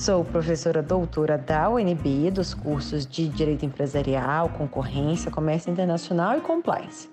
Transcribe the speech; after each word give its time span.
Sou 0.00 0.24
professora 0.24 0.82
doutora 0.82 1.36
da 1.36 1.68
UNB 1.68 2.30
dos 2.30 2.54
cursos 2.54 3.06
de 3.06 3.28
Direito 3.28 3.66
Empresarial, 3.66 4.48
Concorrência, 4.48 5.30
Comércio 5.30 5.70
Internacional 5.70 6.38
e 6.38 6.40
Compliance. 6.40 7.10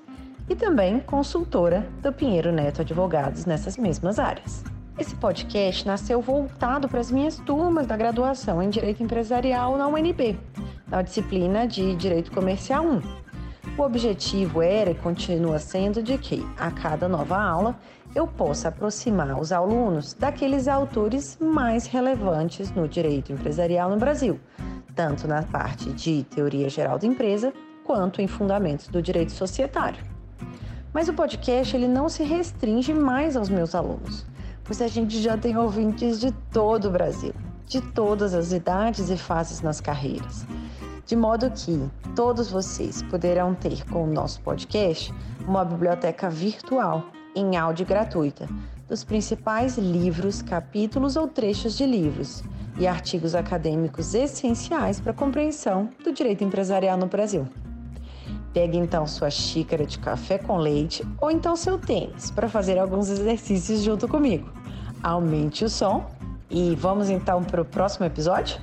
E 0.49 0.55
também 0.55 0.97
consultora 1.01 1.85
do 2.01 2.13
Pinheiro 2.13 2.49
Neto 2.49 2.81
Advogados 2.81 3.45
nessas 3.45 3.75
mesmas 3.75 4.19
áreas. 4.19 4.63
Esse 4.97 5.13
podcast 5.15 5.85
nasceu 5.85 6.21
voltado 6.21 6.87
para 6.87 7.01
as 7.01 7.11
minhas 7.11 7.35
turmas 7.39 7.85
da 7.85 7.97
graduação 7.97 8.63
em 8.63 8.69
Direito 8.69 9.03
Empresarial 9.03 9.77
na 9.77 9.85
UNB, 9.85 10.39
na 10.87 11.01
disciplina 11.01 11.67
de 11.67 11.93
Direito 11.93 12.31
Comercial 12.31 12.85
1. 12.85 13.26
O 13.75 13.81
objetivo 13.81 14.61
era 14.61 14.91
e 14.91 14.95
continua 14.95 15.59
sendo 15.59 16.03
de 16.03 16.17
que, 16.17 16.45
a 16.57 16.71
cada 16.71 17.07
nova 17.07 17.37
aula, 17.37 17.75
eu 18.15 18.27
possa 18.27 18.69
aproximar 18.69 19.39
os 19.39 19.51
alunos 19.51 20.13
daqueles 20.13 20.67
autores 20.67 21.37
mais 21.39 21.85
relevantes 21.85 22.71
no 22.71 22.87
direito 22.87 23.31
empresarial 23.31 23.89
no 23.89 23.97
Brasil, 23.97 24.39
tanto 24.95 25.27
na 25.27 25.43
parte 25.43 25.91
de 25.91 26.23
teoria 26.23 26.69
geral 26.69 26.97
da 26.97 27.05
empresa 27.05 27.53
quanto 27.83 28.21
em 28.21 28.27
fundamentos 28.27 28.87
do 28.87 29.01
direito 29.01 29.31
societário. 29.31 30.03
Mas 30.91 31.07
o 31.07 31.13
podcast 31.13 31.75
ele 31.75 31.87
não 31.87 32.09
se 32.09 32.23
restringe 32.23 32.93
mais 32.93 33.37
aos 33.37 33.49
meus 33.49 33.75
alunos, 33.75 34.25
pois 34.63 34.81
a 34.81 34.87
gente 34.87 35.21
já 35.21 35.37
tem 35.37 35.55
ouvintes 35.55 36.19
de 36.19 36.31
todo 36.51 36.87
o 36.87 36.91
Brasil, 36.91 37.33
de 37.67 37.79
todas 37.79 38.33
as 38.33 38.51
idades 38.51 39.09
e 39.09 39.17
fases 39.17 39.61
nas 39.61 39.79
carreiras. 39.79 40.45
De 41.07 41.15
modo 41.15 41.49
que 41.49 41.89
todos 42.17 42.51
vocês 42.51 43.01
poderão 43.03 43.55
ter 43.55 43.85
com 43.85 44.03
o 44.03 44.13
nosso 44.13 44.41
podcast 44.41 45.13
uma 45.47 45.63
biblioteca 45.63 46.29
virtual 46.29 47.05
em 47.33 47.55
áudio 47.55 47.85
gratuita 47.85 48.45
dos 48.89 49.05
principais 49.05 49.77
livros, 49.77 50.41
capítulos 50.41 51.15
ou 51.15 51.25
trechos 51.25 51.77
de 51.77 51.85
livros 51.85 52.43
e 52.77 52.85
artigos 52.85 53.35
acadêmicos 53.35 54.13
essenciais 54.13 54.99
para 54.99 55.11
a 55.13 55.15
compreensão 55.15 55.89
do 56.03 56.11
direito 56.11 56.43
empresarial 56.43 56.97
no 56.97 57.07
Brasil. 57.07 57.47
Pegue 58.53 58.77
então 58.77 59.07
sua 59.07 59.29
xícara 59.29 59.85
de 59.85 59.99
café 59.99 60.37
com 60.37 60.57
leite 60.57 61.07
ou 61.21 61.31
então 61.31 61.55
seu 61.55 61.77
tênis 61.77 62.31
para 62.31 62.49
fazer 62.49 62.77
alguns 62.77 63.09
exercícios 63.09 63.81
junto 63.81 64.09
comigo. 64.09 64.51
Aumente 65.01 65.63
o 65.63 65.69
som 65.69 66.05
e 66.49 66.75
vamos 66.75 67.09
então 67.09 67.41
para 67.45 67.61
o 67.61 67.65
próximo 67.65 68.05
episódio? 68.05 68.59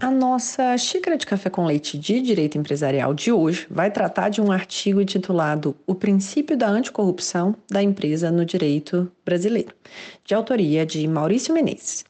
A 0.00 0.10
nossa 0.10 0.76
xícara 0.76 1.16
de 1.16 1.26
café 1.26 1.48
com 1.48 1.64
leite 1.64 1.98
de 1.98 2.20
direito 2.20 2.58
empresarial 2.58 3.14
de 3.14 3.32
hoje 3.32 3.66
vai 3.70 3.90
tratar 3.90 4.28
de 4.28 4.38
um 4.38 4.52
artigo 4.52 5.00
intitulado 5.00 5.74
O 5.86 5.94
princípio 5.94 6.58
da 6.58 6.68
anticorrupção 6.68 7.56
da 7.70 7.82
empresa 7.82 8.30
no 8.30 8.44
direito 8.44 9.10
brasileiro, 9.24 9.74
de 10.24 10.34
autoria 10.34 10.84
de 10.84 11.08
Maurício 11.08 11.54
Menezes. 11.54 12.04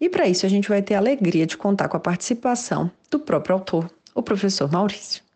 E 0.00 0.08
para 0.08 0.26
isso 0.26 0.46
a 0.46 0.48
gente 0.48 0.70
vai 0.70 0.80
ter 0.80 0.94
a 0.94 0.98
alegria 0.98 1.46
de 1.46 1.56
contar 1.56 1.88
com 1.88 1.98
a 1.98 2.00
participação 2.00 2.90
do 3.10 3.20
próprio 3.20 3.56
autor, 3.56 3.90
o 4.14 4.22
professor 4.22 4.72
Maurício. 4.72 5.27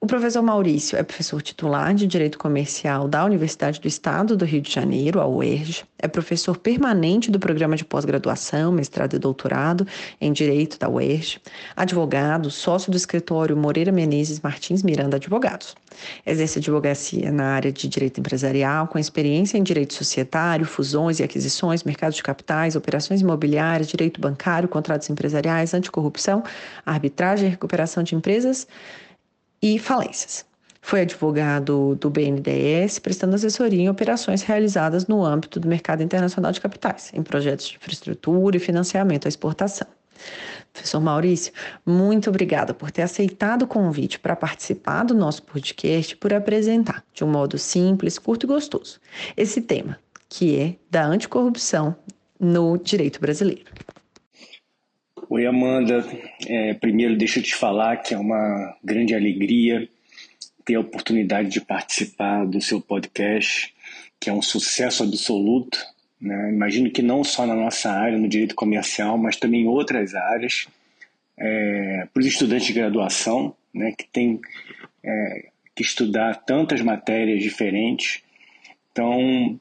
O 0.00 0.06
professor 0.06 0.42
Maurício 0.42 0.96
é 0.96 1.02
professor 1.02 1.42
titular 1.42 1.92
de 1.92 2.06
Direito 2.06 2.38
Comercial 2.38 3.08
da 3.08 3.24
Universidade 3.24 3.80
do 3.80 3.88
Estado 3.88 4.36
do 4.36 4.44
Rio 4.44 4.60
de 4.60 4.70
Janeiro, 4.70 5.20
a 5.20 5.26
UERJ. 5.26 5.84
É 5.98 6.06
professor 6.06 6.56
permanente 6.56 7.32
do 7.32 7.40
programa 7.40 7.74
de 7.74 7.84
pós-graduação, 7.84 8.70
mestrado 8.70 9.16
e 9.16 9.18
doutorado 9.18 9.84
em 10.20 10.32
Direito 10.32 10.78
da 10.78 10.88
UERJ. 10.88 11.40
Advogado, 11.74 12.48
sócio 12.48 12.92
do 12.92 12.96
escritório 12.96 13.56
Moreira 13.56 13.90
Menezes 13.90 14.38
Martins 14.38 14.84
Miranda 14.84 15.16
Advogados. 15.16 15.74
Exerce 16.24 16.60
advocacia 16.60 17.32
na 17.32 17.54
área 17.54 17.72
de 17.72 17.88
direito 17.88 18.20
empresarial, 18.20 18.86
com 18.86 19.00
experiência 19.00 19.58
em 19.58 19.64
direito 19.64 19.94
societário, 19.94 20.64
fusões 20.64 21.18
e 21.18 21.24
aquisições, 21.24 21.82
mercado 21.82 22.12
de 22.12 22.22
capitais, 22.22 22.76
operações 22.76 23.20
imobiliárias, 23.20 23.88
direito 23.88 24.20
bancário, 24.20 24.68
contratos 24.68 25.10
empresariais, 25.10 25.74
anticorrupção, 25.74 26.44
arbitragem 26.86 27.48
e 27.48 27.50
recuperação 27.50 28.04
de 28.04 28.14
empresas 28.14 28.64
e 29.62 29.78
falências. 29.78 30.46
Foi 30.80 31.02
advogado 31.02 31.96
do 31.96 32.08
BNDES, 32.08 32.98
prestando 32.98 33.34
assessoria 33.34 33.82
em 33.82 33.90
operações 33.90 34.42
realizadas 34.42 35.06
no 35.06 35.24
âmbito 35.24 35.60
do 35.60 35.68
mercado 35.68 36.02
internacional 36.02 36.50
de 36.50 36.60
capitais, 36.60 37.10
em 37.12 37.22
projetos 37.22 37.68
de 37.68 37.76
infraestrutura 37.76 38.56
e 38.56 38.60
financiamento 38.60 39.26
à 39.26 39.28
exportação. 39.28 39.86
Professor 40.72 41.00
Maurício, 41.00 41.52
muito 41.84 42.30
obrigada 42.30 42.72
por 42.72 42.90
ter 42.90 43.02
aceitado 43.02 43.62
o 43.62 43.66
convite 43.66 44.18
para 44.18 44.36
participar 44.36 45.04
do 45.04 45.14
nosso 45.14 45.42
podcast 45.42 46.14
e 46.14 46.16
por 46.16 46.32
apresentar, 46.32 47.04
de 47.12 47.24
um 47.24 47.28
modo 47.28 47.58
simples, 47.58 48.18
curto 48.18 48.46
e 48.46 48.46
gostoso, 48.46 49.00
esse 49.36 49.60
tema, 49.60 49.98
que 50.28 50.58
é 50.58 50.76
da 50.90 51.04
anticorrupção 51.04 51.96
no 52.38 52.78
direito 52.78 53.20
brasileiro. 53.20 53.72
Oi, 55.30 55.44
Amanda. 55.44 56.06
É, 56.46 56.72
primeiro, 56.72 57.14
deixa 57.14 57.38
eu 57.38 57.42
te 57.42 57.54
falar 57.54 57.98
que 57.98 58.14
é 58.14 58.18
uma 58.18 58.74
grande 58.82 59.14
alegria 59.14 59.86
ter 60.64 60.76
a 60.76 60.80
oportunidade 60.80 61.50
de 61.50 61.60
participar 61.60 62.46
do 62.46 62.62
seu 62.62 62.80
podcast, 62.80 63.74
que 64.18 64.30
é 64.30 64.32
um 64.32 64.40
sucesso 64.40 65.02
absoluto. 65.02 65.78
Né? 66.18 66.50
Imagino 66.50 66.90
que 66.90 67.02
não 67.02 67.22
só 67.22 67.46
na 67.46 67.54
nossa 67.54 67.90
área, 67.90 68.16
no 68.16 68.26
direito 68.26 68.54
comercial, 68.54 69.18
mas 69.18 69.36
também 69.36 69.64
em 69.64 69.68
outras 69.68 70.14
áreas. 70.14 70.66
É, 71.36 72.08
para 72.10 72.20
os 72.20 72.26
estudantes 72.26 72.66
de 72.66 72.72
graduação, 72.72 73.54
né, 73.74 73.92
que 73.98 74.08
têm 74.08 74.40
é, 75.04 75.48
que 75.76 75.82
estudar 75.82 76.36
tantas 76.36 76.80
matérias 76.80 77.42
diferentes. 77.42 78.22
Então, 78.90 79.60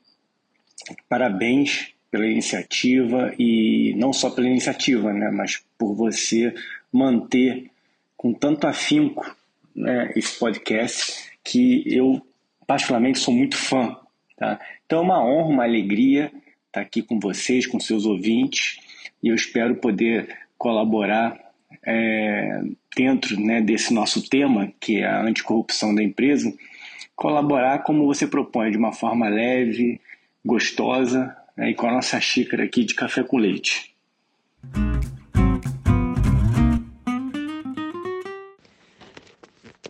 parabéns 1.10 1.94
pela 2.10 2.26
iniciativa 2.26 3.34
e 3.38 3.94
não 3.98 4.14
só 4.14 4.30
pela 4.30 4.48
iniciativa, 4.48 5.12
né, 5.14 5.30
mas 5.32 5.64
por 5.78 5.94
você 5.94 6.54
manter 6.92 7.70
com 8.16 8.34
tanto 8.34 8.66
afinco 8.66 9.36
né, 9.76 10.12
esse 10.16 10.38
podcast 10.40 11.32
que 11.44 11.84
eu 11.86 12.22
particularmente 12.66 13.20
sou 13.20 13.34
muito 13.34 13.56
fã. 13.56 13.96
Tá? 14.36 14.60
Então 14.86 15.00
é 15.00 15.02
uma 15.02 15.24
honra, 15.24 15.50
uma 15.50 15.64
alegria 15.64 16.32
estar 16.68 16.82
aqui 16.82 17.02
com 17.02 17.20
vocês, 17.20 17.66
com 17.66 17.80
seus 17.80 18.06
ouvintes 18.06 18.80
e 19.22 19.30
eu 19.30 19.36
espero 19.36 19.76
poder 19.76 20.28
colaborar 20.58 21.38
é, 21.86 22.62
dentro 22.96 23.40
né, 23.40 23.62
desse 23.62 23.94
nosso 23.94 24.28
tema, 24.28 24.72
que 24.80 24.98
é 24.98 25.06
a 25.06 25.22
anticorrupção 25.22 25.94
da 25.94 26.04
empresa, 26.04 26.54
colaborar 27.16 27.80
como 27.80 28.06
você 28.06 28.28
propõe, 28.28 28.72
de 28.72 28.78
uma 28.78 28.92
forma 28.92 29.28
leve, 29.28 30.00
gostosa, 30.46 31.36
né, 31.58 31.72
e 31.72 31.74
com 31.74 31.88
a 31.88 31.94
nossa 31.94 32.20
xícara 32.22 32.64
aqui 32.64 32.86
de 32.86 32.94
café 32.94 33.24
com 33.24 33.38
leite. 33.38 33.94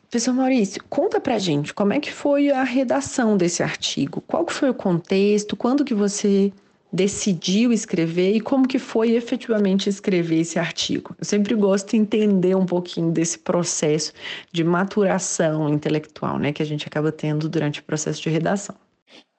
Professor 0.09 0.33
Maurício, 0.33 0.81
conta 0.89 1.19
pra 1.19 1.37
gente 1.37 1.73
como 1.73 1.91
é 1.91 1.99
que 1.99 2.11
foi 2.11 2.49
a 2.49 2.63
redação 2.63 3.35
desse 3.35 3.61
artigo. 3.61 4.23
Qual 4.25 4.45
que 4.45 4.53
foi 4.53 4.69
o 4.69 4.73
contexto? 4.73 5.55
Quando 5.55 5.83
que 5.83 5.93
você 5.93 6.51
decidiu 6.91 7.73
escrever 7.73 8.33
e 8.33 8.39
como 8.39 8.65
que 8.65 8.79
foi 8.79 9.11
efetivamente 9.11 9.89
escrever 9.89 10.39
esse 10.39 10.57
artigo? 10.57 11.13
Eu 11.19 11.25
sempre 11.25 11.53
gosto 11.53 11.91
de 11.91 11.97
entender 11.97 12.55
um 12.55 12.65
pouquinho 12.65 13.11
desse 13.11 13.37
processo 13.37 14.13
de 14.51 14.63
maturação 14.63 15.67
intelectual, 15.67 16.39
né, 16.39 16.53
que 16.53 16.63
a 16.63 16.65
gente 16.65 16.87
acaba 16.87 17.11
tendo 17.11 17.49
durante 17.49 17.81
o 17.81 17.83
processo 17.83 18.21
de 18.21 18.29
redação. 18.29 18.75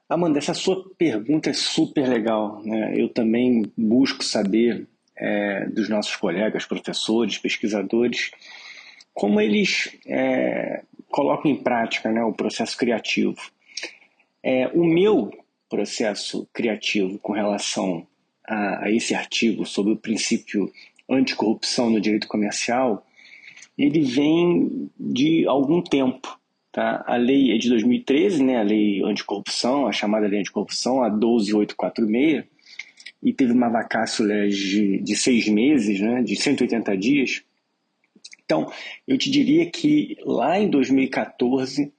Amanda, 0.09 0.39
essa 0.39 0.55
sua 0.55 0.89
pergunta 0.97 1.51
é 1.51 1.53
super 1.53 2.09
legal. 2.09 2.63
Né? 2.65 2.95
Eu 2.97 3.09
também 3.11 3.71
busco 3.77 4.25
saber 4.25 4.87
é, 5.17 5.67
dos 5.67 5.89
nossos 5.89 6.17
colegas, 6.17 6.65
professores, 6.65 7.37
pesquisadores, 7.37 8.31
como 9.13 9.41
eles 9.41 9.95
é, 10.07 10.83
colocam 11.11 11.51
em 11.51 11.57
prática 11.57 12.11
né, 12.11 12.23
o 12.25 12.33
processo 12.33 12.77
criativo. 12.77 13.37
É, 14.43 14.69
o 14.69 14.85
meu 14.85 15.31
processo 15.69 16.49
criativo 16.53 17.19
com 17.19 17.33
relação 17.33 18.07
a, 18.47 18.85
a, 18.85 18.91
esse 18.91 19.15
artigo 19.15 19.67
sobre 19.67 19.93
o 19.93 19.97
princípio 19.97 20.73
anticorrupção 21.11 21.91
no 21.91 22.01
direito 22.01 22.29
comercial, 22.29 23.05
ele 23.77 24.01
vem 24.01 24.91
de 24.99 25.47
algum 25.47 25.83
tempo. 25.83 26.38
Tá? 26.71 27.05
A 27.07 27.17
lei 27.17 27.53
é 27.53 27.59
de 27.59 27.69
2013, 27.69 28.43
né? 28.43 28.59
a 28.59 28.63
lei 28.63 29.03
anticorrupção, 29.03 29.87
a 29.87 29.93
chamada 29.93 30.27
lei 30.27 30.41
anticorrupção, 30.41 31.03
a 31.03 31.09
12846, 31.09 32.45
e 33.23 33.33
teve 33.33 33.53
uma 33.53 33.69
vacácio 33.69 34.27
de, 34.49 34.99
de 34.99 35.17
seis 35.17 35.49
meses, 35.49 36.01
né? 36.01 36.23
de 36.23 36.37
180 36.37 36.97
dias. 36.97 37.43
Então, 38.49 38.73
eu 39.07 39.19
te 39.19 39.31
diria 39.31 39.71
que 39.71 40.17
lá 40.25 40.59
em 40.59 40.71
2014, 40.71 41.93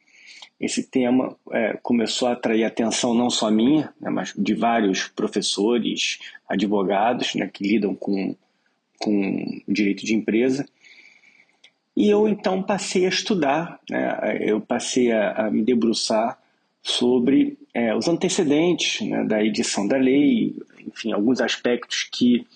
esse 0.60 0.84
tema 0.84 1.38
é, 1.52 1.78
começou 1.82 2.28
a 2.28 2.32
atrair 2.32 2.64
atenção 2.64 3.14
não 3.14 3.30
só 3.30 3.52
minha, 3.52 3.94
né, 4.02 4.10
mas 4.10 4.34
de 4.36 4.56
vários 4.56 5.08
professores, 5.08 6.18
advogados 6.48 7.36
né, 7.36 7.48
que 7.54 7.64
lidam 7.64 7.94
com, 7.94 8.36
com 8.98 9.62
direito 9.68 10.04
de 10.04 10.16
empresa. 10.16 10.66
E 12.00 12.10
eu 12.10 12.30
então 12.30 12.64
passei 12.64 13.06
a 13.06 13.10
estudar, 13.10 13.78
né, 13.90 14.38
eu 14.40 14.62
passei 14.62 15.12
a, 15.12 15.48
a 15.48 15.52
me 15.52 15.62
debruçar 15.62 16.40
sobre 16.82 17.60
é, 17.74 17.94
os 17.94 18.08
antecedentes 18.08 19.06
né, 19.06 19.26
da 19.26 19.44
edição 19.44 19.86
da 19.86 19.98
lei, 19.98 20.56
enfim, 20.88 21.12
alguns 21.12 21.42
aspectos 21.42 22.08
que 22.10 22.48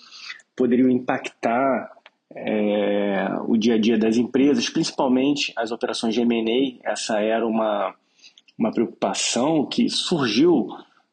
poderiam 0.55 0.89
impactar 0.89 1.91
é, 2.33 3.27
o 3.45 3.57
dia 3.57 3.75
a 3.75 3.77
dia 3.77 3.97
das 3.97 4.15
empresas, 4.15 4.69
principalmente 4.69 5.51
as 5.57 5.73
operações 5.73 6.13
de 6.13 6.21
M&A. 6.21 6.89
Essa 6.89 7.19
era 7.19 7.45
uma, 7.45 7.93
uma 8.57 8.71
preocupação 8.71 9.65
que 9.65 9.89
surgiu 9.89 10.69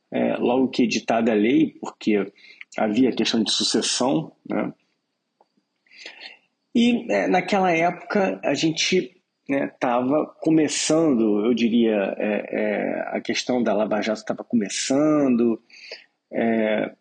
é, 0.09 0.37
logo 0.37 0.69
que 0.69 0.85
editada 0.85 1.33
a 1.33 1.35
lei, 1.35 1.75
porque 1.81 2.31
havia 2.79 3.11
questão 3.11 3.43
de 3.43 3.51
sucessão. 3.51 4.31
Né? 4.49 4.73
E 6.75 7.11
é, 7.11 7.27
naquela 7.27 7.71
época 7.73 8.41
a 8.45 8.55
gente 8.55 9.21
estava 9.49 10.21
né, 10.21 10.27
começando, 10.41 11.45
eu 11.45 11.55
diria, 11.55 12.15
é, 12.17 12.47
é, 12.51 13.01
a 13.09 13.21
questão 13.21 13.63
da 13.63 13.73
Lava 13.73 14.01
Jato 14.01 14.21
estava 14.21 14.45
começando, 14.45 15.61
é, 16.33 16.93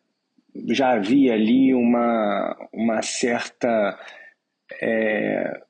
já 0.69 0.93
havia 0.93 1.33
ali 1.33 1.73
uma, 1.73 2.69
uma 2.73 3.01
certa 3.01 3.99
é, 4.81 5.61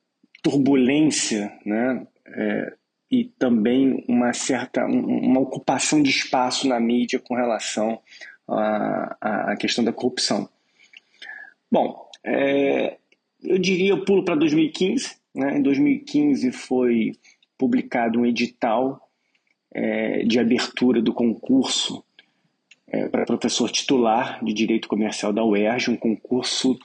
turbulência, 0.42 1.52
né? 1.64 2.06
É, 2.26 2.72
e 3.10 3.24
também 3.24 4.04
uma 4.08 4.32
certa 4.32 4.86
uma 4.86 5.40
ocupação 5.40 6.00
de 6.00 6.10
espaço 6.10 6.68
na 6.68 6.78
mídia 6.78 7.18
com 7.18 7.34
relação 7.34 8.00
à, 8.46 9.50
à 9.50 9.56
questão 9.56 9.82
da 9.82 9.92
corrupção. 9.92 10.48
Bom, 11.70 12.08
é, 12.24 12.98
eu 13.42 13.58
diria, 13.58 13.90
eu 13.90 14.04
pulo 14.04 14.24
para 14.24 14.34
2015. 14.34 15.16
Né? 15.34 15.58
Em 15.58 15.62
2015 15.62 16.52
foi 16.52 17.12
publicado 17.56 18.20
um 18.20 18.26
edital 18.26 19.08
é, 19.72 20.24
de 20.24 20.38
abertura 20.38 21.00
do 21.00 21.12
concurso 21.12 22.04
é, 22.88 23.08
para 23.08 23.24
professor 23.24 23.70
titular 23.70 24.44
de 24.44 24.52
Direito 24.52 24.88
Comercial 24.88 25.32
da 25.32 25.44
UERJ, 25.44 25.90
um 25.90 25.96
concurso 25.96 26.78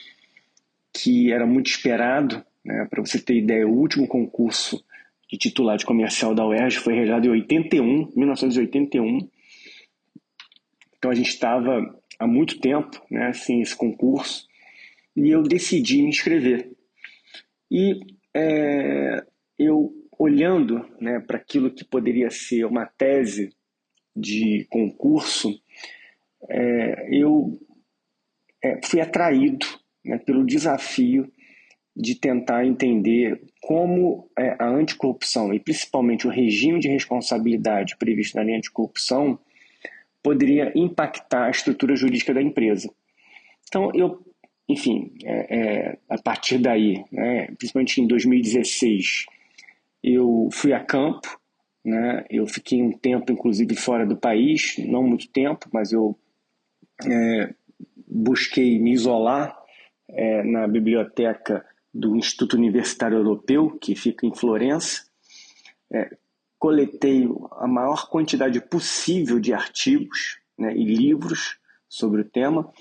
que 0.94 1.32
era 1.32 1.46
muito 1.46 1.68
esperado. 1.68 2.44
Né? 2.64 2.86
Para 2.90 3.02
você 3.02 3.20
ter 3.20 3.36
ideia, 3.36 3.68
o 3.68 3.74
último 3.74 4.08
concurso 4.08 4.84
de 5.30 5.38
titular 5.38 5.78
de 5.78 5.86
comercial 5.86 6.36
da 6.36 6.46
UERJ 6.46 6.78
foi 6.78 6.94
realizado 6.94 7.26
em 7.26 7.30
81, 7.30 8.12
1981. 8.16 9.28
Então 10.98 11.12
a 11.12 11.16
gente 11.16 11.30
estava 11.30 11.96
há 12.20 12.28
muito 12.28 12.60
tempo 12.60 13.02
né, 13.10 13.34
sem 13.34 13.62
esse 13.62 13.76
concurso 13.76 14.48
e 15.16 15.30
eu 15.30 15.44
decidi 15.44 16.02
me 16.02 16.10
inscrever. 16.10 16.72
E 17.72 18.00
é, 18.34 19.26
eu 19.58 19.94
olhando 20.18 20.86
né, 21.00 21.20
para 21.20 21.38
aquilo 21.38 21.72
que 21.72 21.84
poderia 21.84 22.30
ser 22.30 22.66
uma 22.66 22.86
tese 22.86 23.54
de 24.16 24.66
concurso, 24.70 25.50
é, 26.50 27.08
eu 27.12 27.60
é, 28.64 28.80
fui 28.84 29.02
atraído 29.02 29.66
né, 30.04 30.18
pelo 30.18 30.46
desafio 30.46 31.32
de 31.96 32.16
tentar 32.16 32.66
entender 32.66 33.42
como 33.62 34.30
é, 34.38 34.56
a 34.60 34.68
anticorrupção 34.68 35.54
e 35.54 35.60
principalmente 35.60 36.28
o 36.28 36.30
regime 36.30 36.80
de 36.80 36.90
responsabilidade 36.90 37.96
previsto 37.98 38.36
na 38.36 38.44
lei 38.44 38.56
anticorrupção 38.56 39.40
poderia 40.22 40.74
impactar 40.76 41.46
a 41.46 41.50
estrutura 41.52 41.96
jurídica 41.96 42.34
da 42.34 42.42
empresa. 42.42 42.90
Então, 43.68 43.92
eu, 43.94 44.20
enfim, 44.68 45.14
é, 45.24 45.58
é, 45.58 45.98
a 46.10 46.18
partir 46.18 46.58
daí, 46.58 47.06
né, 47.12 47.48
principalmente 47.58 48.02
em 48.02 48.08
2016, 48.08 49.26
eu 50.04 50.50
fui 50.52 50.74
a 50.74 50.84
campo, 50.84 51.40
né, 51.84 52.26
eu 52.30 52.48
fiquei 52.48 52.82
um 52.82 52.92
tempo, 52.92 53.32
inclusive, 53.32 53.76
fora 53.76 54.06
do 54.06 54.18
país, 54.18 54.76
não 54.80 55.04
muito 55.04 55.30
tempo, 55.30 55.70
mas 55.72 55.92
eu 55.92 56.18
é, 57.04 57.54
busquei 58.08 58.80
me 58.80 58.92
isolar 58.92 59.56
é, 60.10 60.44
na 60.44 60.68
biblioteca 60.68 61.66
do 61.94 62.16
Instituto 62.16 62.58
Universitário 62.58 63.18
Europeu, 63.18 63.78
que 63.80 63.96
fica 63.96 64.26
em 64.26 64.36
Florença. 64.36 65.06
É, 65.92 66.18
coletei 66.58 67.28
a 67.58 67.68
maior 67.68 68.10
quantidade 68.10 68.60
possível 68.60 69.40
de 69.40 69.54
artigos 69.54 70.40
né, 70.58 70.76
e 70.76 70.84
livros 70.84 71.58
sobre 71.88 72.22
o 72.22 72.26
tema. 72.26 72.72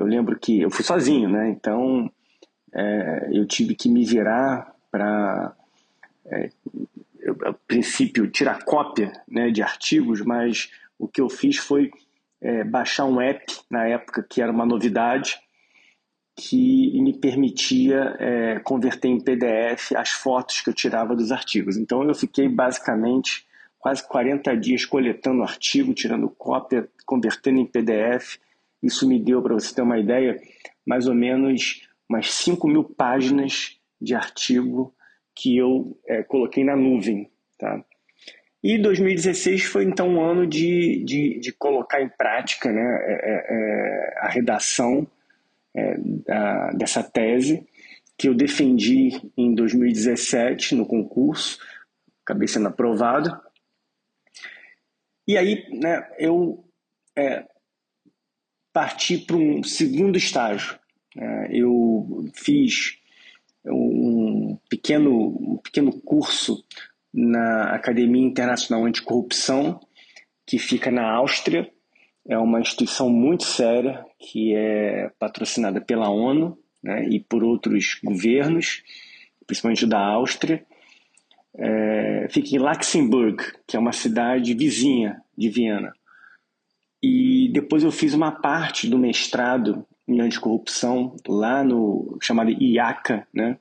Eu 0.00 0.06
lembro 0.06 0.38
que 0.38 0.60
eu 0.60 0.70
fui 0.70 0.84
sozinho, 0.84 1.28
né? 1.28 1.50
então 1.50 2.10
é, 2.74 3.28
eu 3.32 3.46
tive 3.46 3.74
que 3.74 3.88
me 3.88 4.04
virar 4.04 4.74
para, 4.90 5.54
é, 6.26 6.50
a 7.44 7.52
princípio, 7.52 8.30
tirar 8.30 8.64
cópia 8.64 9.12
né, 9.28 9.50
de 9.50 9.62
artigos, 9.62 10.20
mas 10.22 10.70
o 10.98 11.06
que 11.06 11.20
eu 11.20 11.28
fiz 11.28 11.58
foi 11.58 11.90
é, 12.40 12.64
baixar 12.64 13.04
um 13.04 13.20
app 13.20 13.44
na 13.70 13.86
época 13.86 14.22
que 14.28 14.40
era 14.40 14.50
uma 14.50 14.64
novidade 14.64 15.38
que 16.36 16.98
me 17.02 17.12
permitia 17.12 18.16
é, 18.18 18.60
converter 18.60 19.08
em 19.08 19.20
PDF 19.20 19.92
as 19.94 20.10
fotos 20.10 20.62
que 20.62 20.70
eu 20.70 20.74
tirava 20.74 21.14
dos 21.14 21.30
artigos. 21.30 21.76
Então 21.76 22.02
eu 22.04 22.14
fiquei 22.14 22.48
basicamente 22.48 23.46
quase 23.78 24.06
40 24.06 24.56
dias 24.56 24.84
coletando 24.86 25.42
artigo, 25.42 25.92
tirando 25.92 26.30
cópia, 26.30 26.88
convertendo 27.04 27.58
em 27.58 27.66
PDF. 27.66 28.38
Isso 28.82 29.06
me 29.06 29.22
deu, 29.22 29.42
para 29.42 29.54
você 29.54 29.74
ter 29.74 29.82
uma 29.82 29.98
ideia, 29.98 30.40
mais 30.86 31.06
ou 31.06 31.14
menos 31.14 31.86
umas 32.08 32.32
5 32.32 32.66
mil 32.66 32.84
páginas 32.84 33.78
de 34.00 34.14
artigo 34.14 34.94
que 35.34 35.56
eu 35.56 35.98
é, 36.06 36.22
coloquei 36.22 36.64
na 36.64 36.76
nuvem. 36.76 37.30
Tá? 37.58 37.84
E 38.62 38.78
2016 38.78 39.64
foi 39.64 39.84
então 39.84 40.08
um 40.08 40.22
ano 40.22 40.46
de, 40.46 41.02
de, 41.04 41.38
de 41.38 41.52
colocar 41.52 42.02
em 42.02 42.08
prática 42.08 42.70
né, 42.70 42.82
é, 42.82 43.12
é, 43.12 43.46
é 43.48 44.18
a 44.18 44.28
redação 44.28 45.06
é, 45.74 45.96
da, 45.98 46.70
dessa 46.72 47.02
tese, 47.02 47.66
que 48.18 48.28
eu 48.28 48.34
defendi 48.34 49.10
em 49.36 49.54
2017 49.54 50.74
no 50.74 50.86
concurso, 50.86 51.58
acabei 52.22 52.46
sendo 52.46 52.68
aprovado. 52.68 53.40
E 55.26 55.38
aí 55.38 55.64
né, 55.70 56.06
eu 56.18 56.64
é, 57.16 57.46
parti 58.72 59.18
para 59.18 59.36
um 59.36 59.62
segundo 59.62 60.16
estágio. 60.16 60.78
É, 61.16 61.48
eu 61.50 62.28
fiz 62.34 62.98
um 63.66 64.58
pequeno, 64.68 65.36
um 65.40 65.56
pequeno 65.58 65.92
curso 66.00 66.64
na 67.12 67.74
Academia 67.74 68.24
Internacional 68.24 68.86
Anticorrupção, 68.86 69.80
que 70.46 70.58
fica 70.58 70.90
na 70.90 71.10
Áustria, 71.10 71.70
é 72.28 72.38
uma 72.38 72.60
instituição 72.60 73.10
muito 73.10 73.44
séria 73.44 74.04
que 74.18 74.54
é 74.54 75.10
patrocinada 75.18 75.80
pela 75.80 76.08
ONU 76.08 76.58
né, 76.82 77.08
e 77.08 77.18
por 77.18 77.42
outros 77.42 77.98
governos, 78.04 78.82
principalmente 79.46 79.86
da 79.86 79.98
Áustria. 79.98 80.64
É, 81.56 82.28
fica 82.30 82.54
em 82.54 82.58
Luxemburgo, 82.58 83.42
que 83.66 83.76
é 83.76 83.80
uma 83.80 83.92
cidade 83.92 84.54
vizinha 84.54 85.20
de 85.36 85.48
Viena. 85.48 85.92
E 87.02 87.48
depois 87.52 87.82
eu 87.82 87.90
fiz 87.90 88.14
uma 88.14 88.30
parte 88.30 88.88
do 88.88 88.98
mestrado 88.98 89.86
em 90.06 90.20
anticorrupção 90.20 91.16
lá 91.26 91.64
no 91.64 92.18
chamado 92.20 92.50
IACA, 92.50 93.26
né, 93.32 93.58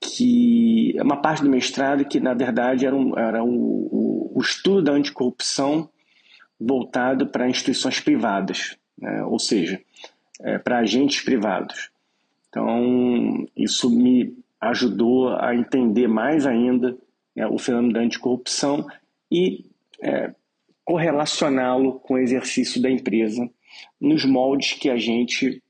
que 0.00 0.94
é 0.96 1.02
uma 1.02 1.16
parte 1.16 1.42
do 1.42 1.50
mestrado 1.50 2.04
que 2.04 2.20
na 2.20 2.32
verdade 2.32 2.86
era, 2.86 2.94
um, 2.94 3.18
era 3.18 3.42
um, 3.42 3.56
o, 3.56 4.32
o 4.34 4.40
estudo 4.40 4.82
da 4.82 4.92
anticorrupção 4.92 5.90
voltado 6.58 7.26
para 7.26 7.48
instituições 7.48 8.00
privadas, 8.00 8.76
né? 8.96 9.22
ou 9.24 9.38
seja, 9.38 9.80
é, 10.40 10.58
para 10.58 10.78
agentes 10.78 11.22
privados. 11.22 11.90
Então, 12.48 13.46
isso 13.56 13.90
me 13.90 14.36
ajudou 14.60 15.34
a 15.36 15.54
entender 15.54 16.08
mais 16.08 16.46
ainda 16.46 16.96
né, 17.34 17.46
o 17.46 17.58
fenômeno 17.58 17.92
da 17.92 18.00
anticorrupção 18.00 18.86
e 19.30 19.66
é, 20.00 20.32
correlacioná-lo 20.88 22.00
com 22.00 22.14
o 22.14 22.18
exercício 22.18 22.80
da 22.80 22.90
empresa 22.90 23.46
nos 24.00 24.24
moldes 24.24 24.72
que 24.72 24.88
a 24.88 24.96
gente 24.96 25.62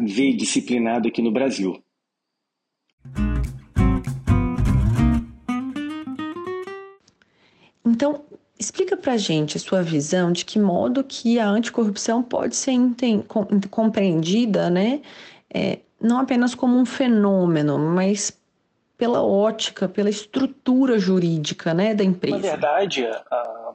vê 0.00 0.32
disciplinado 0.32 1.08
aqui 1.08 1.20
no 1.20 1.30
Brasil. 1.30 1.84
Então, 7.84 8.24
explica 8.58 8.96
para 8.96 9.18
gente 9.18 9.58
a 9.58 9.60
sua 9.60 9.82
visão 9.82 10.32
de 10.32 10.46
que 10.46 10.58
modo 10.58 11.04
que 11.04 11.38
a 11.38 11.46
anticorrupção 11.46 12.22
pode 12.22 12.56
ser 12.56 12.78
compreendida, 13.70 14.70
né? 14.70 15.02
É, 15.52 15.80
não 16.00 16.18
apenas 16.18 16.54
como 16.54 16.78
um 16.78 16.86
fenômeno, 16.86 17.78
mas 17.78 18.42
pela 19.04 19.22
ótica, 19.22 19.86
pela 19.86 20.08
estrutura 20.08 20.98
jurídica 20.98 21.74
né, 21.74 21.94
da 21.94 22.02
empresa. 22.02 22.36
Na 22.36 22.42
verdade, 22.42 23.04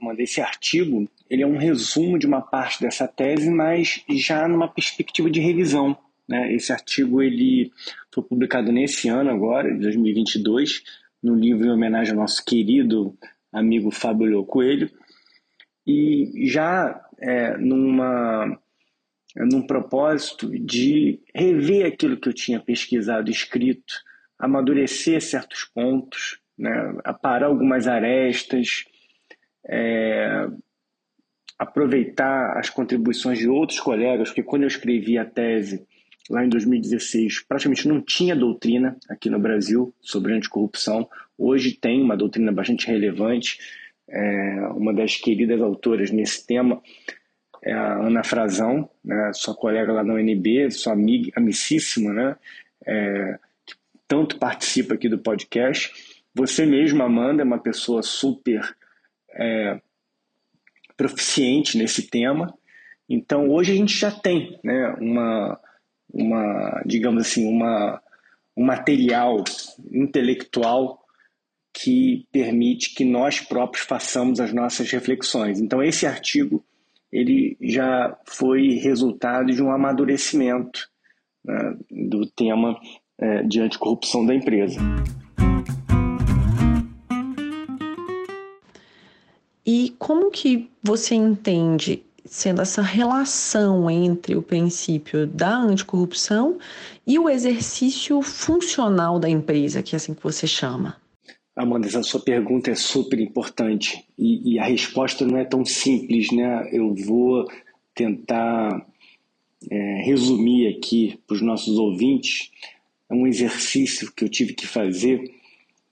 Amanda, 0.02 0.24
esse 0.24 0.42
artigo 0.42 1.08
ele 1.30 1.44
é 1.44 1.46
um 1.46 1.56
resumo 1.56 2.18
de 2.18 2.26
uma 2.26 2.42
parte 2.42 2.82
dessa 2.82 3.08
tese, 3.08 3.48
mas 3.48 4.04
já 4.10 4.48
numa 4.48 4.68
perspectiva 4.68 5.30
de 5.30 5.40
revisão. 5.40 5.96
Né? 6.28 6.52
Esse 6.56 6.74
artigo 6.74 7.22
ele 7.22 7.72
foi 8.12 8.24
publicado 8.24 8.72
nesse 8.72 9.08
ano 9.08 9.30
agora, 9.30 9.72
de 9.72 9.80
2022, 9.82 10.82
no 11.22 11.36
livro 11.36 11.68
em 11.68 11.70
homenagem 11.70 12.14
ao 12.14 12.22
nosso 12.22 12.44
querido 12.44 13.16
amigo 13.54 13.92
Fábio 13.92 14.44
Coelho, 14.46 14.90
e 15.86 16.48
já 16.48 17.06
é, 17.20 17.56
numa 17.56 18.58
num 19.36 19.62
propósito 19.62 20.50
de 20.50 21.20
rever 21.36 21.86
aquilo 21.86 22.18
que 22.18 22.28
eu 22.28 22.34
tinha 22.34 22.60
pesquisado, 22.60 23.30
escrito, 23.30 24.09
amadurecer 24.40 25.22
certos 25.22 25.66
pontos, 25.66 26.40
né, 26.58 26.98
aparar 27.04 27.48
algumas 27.48 27.88
arestas, 27.88 28.86
é, 29.68 30.48
aproveitar 31.58 32.58
as 32.58 32.70
contribuições 32.70 33.38
de 33.38 33.50
outros 33.50 33.82
colegas, 33.82 34.30
porque 34.30 34.44
quando 34.44 34.64
eu 34.64 34.68
escrevi 34.68 35.18
a 35.18 35.26
tese 35.26 35.86
lá 36.30 36.46
em 36.46 36.50
2016, 36.50 37.42
praticamente 37.42 37.88
não 37.88 38.02
tinha 38.02 38.36
doutrina 38.36 38.98
aqui 39.10 39.30
no 39.30 39.40
Brasil 39.40 39.94
sobre 40.00 40.34
anticorrupção. 40.34 41.10
Hoje 41.38 41.74
tem 41.74 42.02
uma 42.02 42.16
doutrina 42.16 42.52
bastante 42.52 42.88
relevante. 42.88 43.58
É, 44.08 44.68
uma 44.76 44.94
das 44.94 45.18
queridas 45.18 45.62
autoras 45.62 46.12
nesse 46.12 46.46
tema 46.46 46.82
é 47.62 47.74
a 47.74 47.98
Ana 47.98 48.24
Frazão, 48.24 48.90
né, 49.04 49.32
sua 49.34 49.54
colega 49.54 49.92
lá 49.92 50.04
na 50.04 50.14
UNB, 50.14 50.72
sua 50.72 50.94
amiga, 50.94 51.32
amicíssima, 51.36 52.14
né, 52.14 52.36
é, 52.86 53.40
tanto 54.10 54.40
participa 54.40 54.96
aqui 54.96 55.08
do 55.08 55.20
podcast. 55.20 55.94
Você 56.34 56.66
mesma, 56.66 57.06
Amanda, 57.06 57.44
é 57.44 57.46
uma 57.46 57.60
pessoa 57.60 58.02
super 58.02 58.76
é, 59.32 59.80
proficiente 60.98 61.78
nesse 61.78 62.10
tema. 62.10 62.54
Então, 63.08 63.48
hoje 63.50 63.72
a 63.72 63.76
gente 63.76 63.96
já 63.96 64.12
tem 64.12 64.60
né, 64.64 64.96
uma, 65.00 65.60
uma, 66.12 66.82
digamos 66.86 67.22
assim, 67.22 67.48
uma, 67.48 68.02
um 68.58 68.66
material 68.66 69.44
intelectual 69.92 71.06
que 71.72 72.28
permite 72.32 72.96
que 72.96 73.06
nós 73.06 73.40
próprios 73.40 73.86
façamos 73.86 74.40
as 74.40 74.52
nossas 74.52 74.90
reflexões. 74.90 75.62
Então, 75.62 75.84
esse 75.84 76.08
artigo 76.08 76.66
ele 77.12 77.56
já 77.62 78.18
foi 78.26 78.70
resultado 78.74 79.54
de 79.54 79.62
um 79.62 79.72
amadurecimento 79.72 80.90
né, 81.44 81.78
do 81.90 82.26
tema 82.26 82.80
é, 83.20 83.44
de 83.44 83.62
anticorrupção 83.62 84.26
da 84.26 84.34
empresa. 84.34 84.80
E 89.66 89.94
como 90.00 90.32
que 90.32 90.70
você 90.82 91.16
entende 91.16 92.04
sendo 92.26 92.62
essa 92.62 92.82
relação 92.82 93.90
entre 93.90 94.36
o 94.36 94.42
princípio 94.42 95.26
da 95.26 95.58
anticorrupção 95.58 96.58
e 97.06 97.18
o 97.18 97.30
exercício 97.30 98.22
funcional 98.22 99.20
da 99.20 99.30
empresa, 99.30 99.82
que 99.82 99.96
é 99.96 99.98
assim 99.98 100.14
que 100.14 100.24
você 100.24 100.46
chama? 100.46 100.96
Amanda, 101.56 101.88
essa 101.88 102.04
sua 102.04 102.22
pergunta 102.22 102.72
é 102.72 102.76
super 102.76 103.20
importante 103.20 104.06
e, 104.18 104.54
e 104.54 104.60
a 104.60 104.64
resposta 104.64 105.26
não 105.26 105.38
é 105.38 105.44
tão 105.44 105.66
simples, 105.66 106.32
né? 106.32 106.70
Eu 106.72 106.96
vou 106.96 107.46
tentar 107.94 108.86
é, 109.70 110.02
resumir 110.06 110.68
aqui 110.68 111.20
para 111.28 111.36
os 111.36 111.42
nossos 111.42 111.78
ouvintes 111.78 112.50
é 113.10 113.14
um 113.14 113.26
exercício 113.26 114.12
que 114.12 114.24
eu 114.24 114.30
tive 114.30 114.54
que 114.54 114.68
fazer 114.68 115.32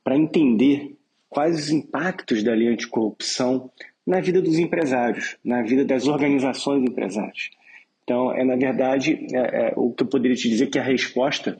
para 0.04 0.16
entender 0.16 0.96
quais 1.30 1.58
os 1.58 1.70
impactos 1.70 2.44
da 2.44 2.54
lei 2.54 2.68
anticorrupção 2.70 3.72
na 4.06 4.22
vida 4.22 4.42
dos 4.42 4.58
empresários, 4.58 5.38
na 5.44 5.62
vida 5.64 5.84
das 5.84 6.08
organizações 6.08 6.84
empresárias. 6.84 7.50
Então, 8.04 8.34
é 8.34 8.44
na 8.46 8.56
verdade 8.56 9.28
é, 9.34 9.68
é, 9.68 9.74
o 9.76 9.92
que 9.92 10.04
eu 10.04 10.08
poderia 10.08 10.38
te 10.38 10.48
dizer 10.48 10.68
que 10.68 10.80
a 10.80 10.84
resposta 10.84 11.60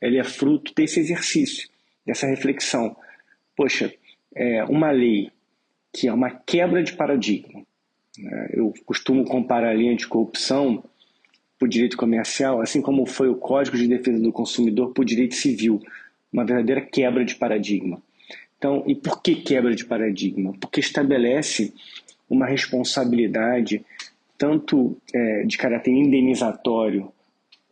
é 0.00 0.24
fruto 0.24 0.74
desse 0.74 1.00
exercício, 1.00 1.68
dessa 2.04 2.26
reflexão. 2.26 2.94
Poxa, 3.56 3.92
é 4.34 4.62
uma 4.64 4.90
lei 4.90 5.30
que 5.90 6.06
é 6.06 6.12
uma 6.12 6.30
quebra 6.30 6.82
de 6.82 6.92
paradigma. 6.92 7.62
Né? 8.18 8.50
Eu 8.52 8.74
costumo 8.84 9.24
comparar 9.24 9.70
a 9.70 9.74
lei 9.74 9.88
anticorrupção 9.88 10.84
o 11.60 11.66
direito 11.66 11.96
comercial, 11.96 12.60
assim 12.60 12.82
como 12.82 13.06
foi 13.06 13.28
o 13.28 13.36
Código 13.36 13.76
de 13.76 13.88
Defesa 13.88 14.20
do 14.20 14.32
Consumidor 14.32 14.92
o 14.96 15.04
direito 15.04 15.34
civil, 15.34 15.80
uma 16.32 16.44
verdadeira 16.44 16.80
quebra 16.80 17.24
de 17.24 17.34
paradigma. 17.34 18.02
Então, 18.58 18.84
e 18.86 18.94
por 18.94 19.22
que 19.22 19.36
quebra 19.36 19.74
de 19.74 19.84
paradigma? 19.84 20.54
Porque 20.60 20.80
estabelece 20.80 21.72
uma 22.28 22.46
responsabilidade 22.46 23.84
tanto 24.36 24.96
é, 25.14 25.44
de 25.44 25.56
caráter 25.56 25.90
indenizatório 25.90 27.10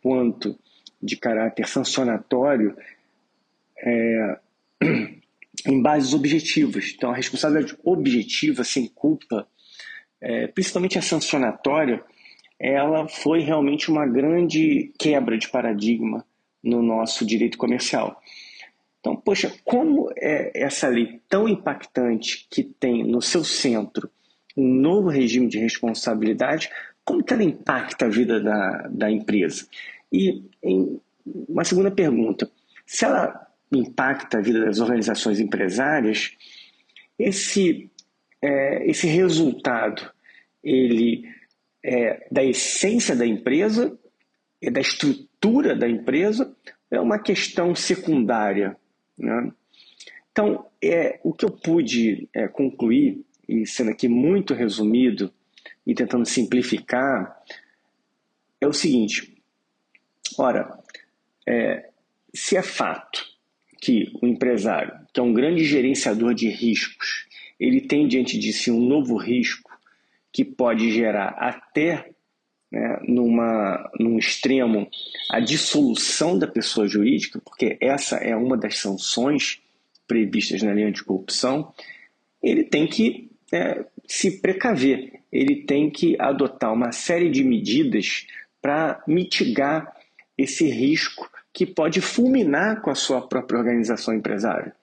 quanto 0.03 0.59
de 1.03 1.17
caráter 1.17 1.69
sancionatório 1.69 2.77
é, 3.79 4.39
em 5.67 5.83
bases 5.83 6.15
objetivas. 6.15 6.93
Então, 6.97 7.11
a 7.11 7.15
responsabilidade 7.15 7.77
objetiva, 7.85 8.65
sem 8.65 8.87
culpa, 8.87 9.47
é, 10.21 10.47
principalmente 10.47 10.99
a 10.99 11.03
sancionatória, 11.03 12.03
ela 12.59 13.09
foi 13.09 13.41
realmente 13.41 13.91
uma 13.91 14.07
grande 14.07 14.93
quebra 14.99 15.37
de 15.37 15.49
paradigma 15.49 16.25
no 16.63 16.83
nosso 16.83 17.27
direito 17.27 17.59
comercial. 17.59 18.21
Então, 19.01 19.17
poxa, 19.17 19.53
como 19.65 20.11
é 20.17 20.51
essa 20.55 20.89
lei 20.89 21.21
tão 21.29 21.47
impactante 21.47 22.47
que 22.51 22.63
tem 22.65 23.05
no 23.05 23.21
seu 23.21 23.45
centro 23.45 24.11
um 24.57 24.67
novo 24.67 25.09
regime 25.09 25.49
de 25.49 25.59
responsabilidade, 25.59 26.71
como 27.05 27.23
que 27.23 27.35
ela 27.35 27.45
impacta 27.45 28.07
a 28.07 28.09
vida 28.09 28.41
da, 28.41 28.89
da 28.89 29.11
empresa? 29.11 29.67
E 30.11 30.43
em 30.63 30.99
uma 31.27 31.65
segunda 31.65 31.91
pergunta, 31.91 32.51
se 32.87 33.05
ela 33.05 33.47
impacta 33.71 34.39
a 34.39 34.41
vida 34.41 34.65
das 34.65 34.81
organizações 34.81 35.41
empresárias, 35.41 36.33
esse, 37.19 37.91
é, 38.41 38.89
esse 38.89 39.07
resultado, 39.07 40.11
ele 40.63 41.29
é 41.85 42.27
da 42.31 42.43
essência 42.43 43.15
da 43.15 43.27
empresa, 43.27 43.97
é 44.63 44.71
da 44.71 44.81
estrutura 44.81 45.77
da 45.77 45.89
empresa, 45.89 46.57
é 46.91 46.99
uma 46.99 47.19
questão 47.19 47.75
secundária 47.75 48.77
né? 49.19 49.53
Então, 50.31 50.67
é, 50.83 51.21
o 51.23 51.33
que 51.33 51.45
eu 51.45 51.51
pude 51.51 52.29
é, 52.35 52.49
concluir, 52.49 53.25
e 53.49 53.67
sendo 53.67 53.91
aqui 53.91 54.09
muito 54.09 54.55
resumido 54.55 55.33
e 55.87 55.95
tentando 55.95 56.27
simplificar, 56.27 57.41
é 58.61 58.67
o 58.67 58.73
seguinte: 58.73 59.37
ora, 60.37 60.79
é, 61.47 61.89
se 62.35 62.57
é 62.57 62.63
fato 62.63 63.25
que 63.81 64.11
o 64.21 64.27
empresário, 64.27 64.99
que 65.13 65.21
é 65.21 65.23
um 65.23 65.33
grande 65.33 65.65
gerenciador 65.65 66.35
de 66.35 66.49
riscos, 66.49 67.27
ele 67.61 67.81
tem 67.81 68.09
diante 68.09 68.39
de 68.39 68.53
si 68.53 68.71
um 68.71 68.81
novo 68.81 69.17
risco 69.17 69.71
que 70.35 70.45
pode 70.45 70.91
gerar 70.91 71.29
até 71.39 72.11
né, 72.71 72.99
numa, 73.07 73.89
num 74.01 74.19
extremo 74.19 74.91
a 75.31 75.39
dissolução 75.39 76.37
da 76.37 76.49
pessoa 76.49 76.89
jurídica, 76.89 77.39
porque 77.39 77.79
essa 77.81 78.17
é 78.17 78.35
uma 78.35 78.57
das 78.57 78.79
sanções 78.79 79.63
previstas 80.09 80.61
na 80.61 80.73
lei 80.73 80.85
anticorrupção, 80.85 81.73
ele 82.43 82.65
tem 82.65 82.85
que 82.85 83.31
é, 83.53 83.85
se 84.09 84.41
precaver, 84.41 85.21
ele 85.31 85.63
tem 85.63 85.89
que 85.89 86.17
adotar 86.19 86.73
uma 86.73 86.91
série 86.91 87.31
de 87.31 87.45
medidas 87.45 88.27
para 88.61 89.05
mitigar 89.07 89.95
esse 90.37 90.69
risco 90.69 91.31
que 91.53 91.65
pode 91.65 92.01
fulminar 92.01 92.83
com 92.83 92.91
a 92.91 92.97
sua 92.97 93.23
própria 93.23 93.59
organização 93.59 94.13
empresária. 94.13 94.75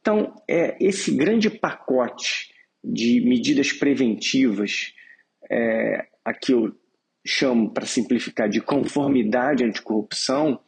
Então, 0.00 0.34
é 0.48 0.76
esse 0.80 1.12
grande 1.14 1.48
pacote 1.48 2.57
de 2.88 3.20
medidas 3.20 3.70
preventivas 3.70 4.94
é, 5.50 6.06
a 6.24 6.32
que 6.32 6.52
eu 6.52 6.74
chamo, 7.24 7.70
para 7.70 7.84
simplificar, 7.84 8.48
de 8.48 8.60
conformidade 8.60 9.62
anticorrupção, 9.62 10.58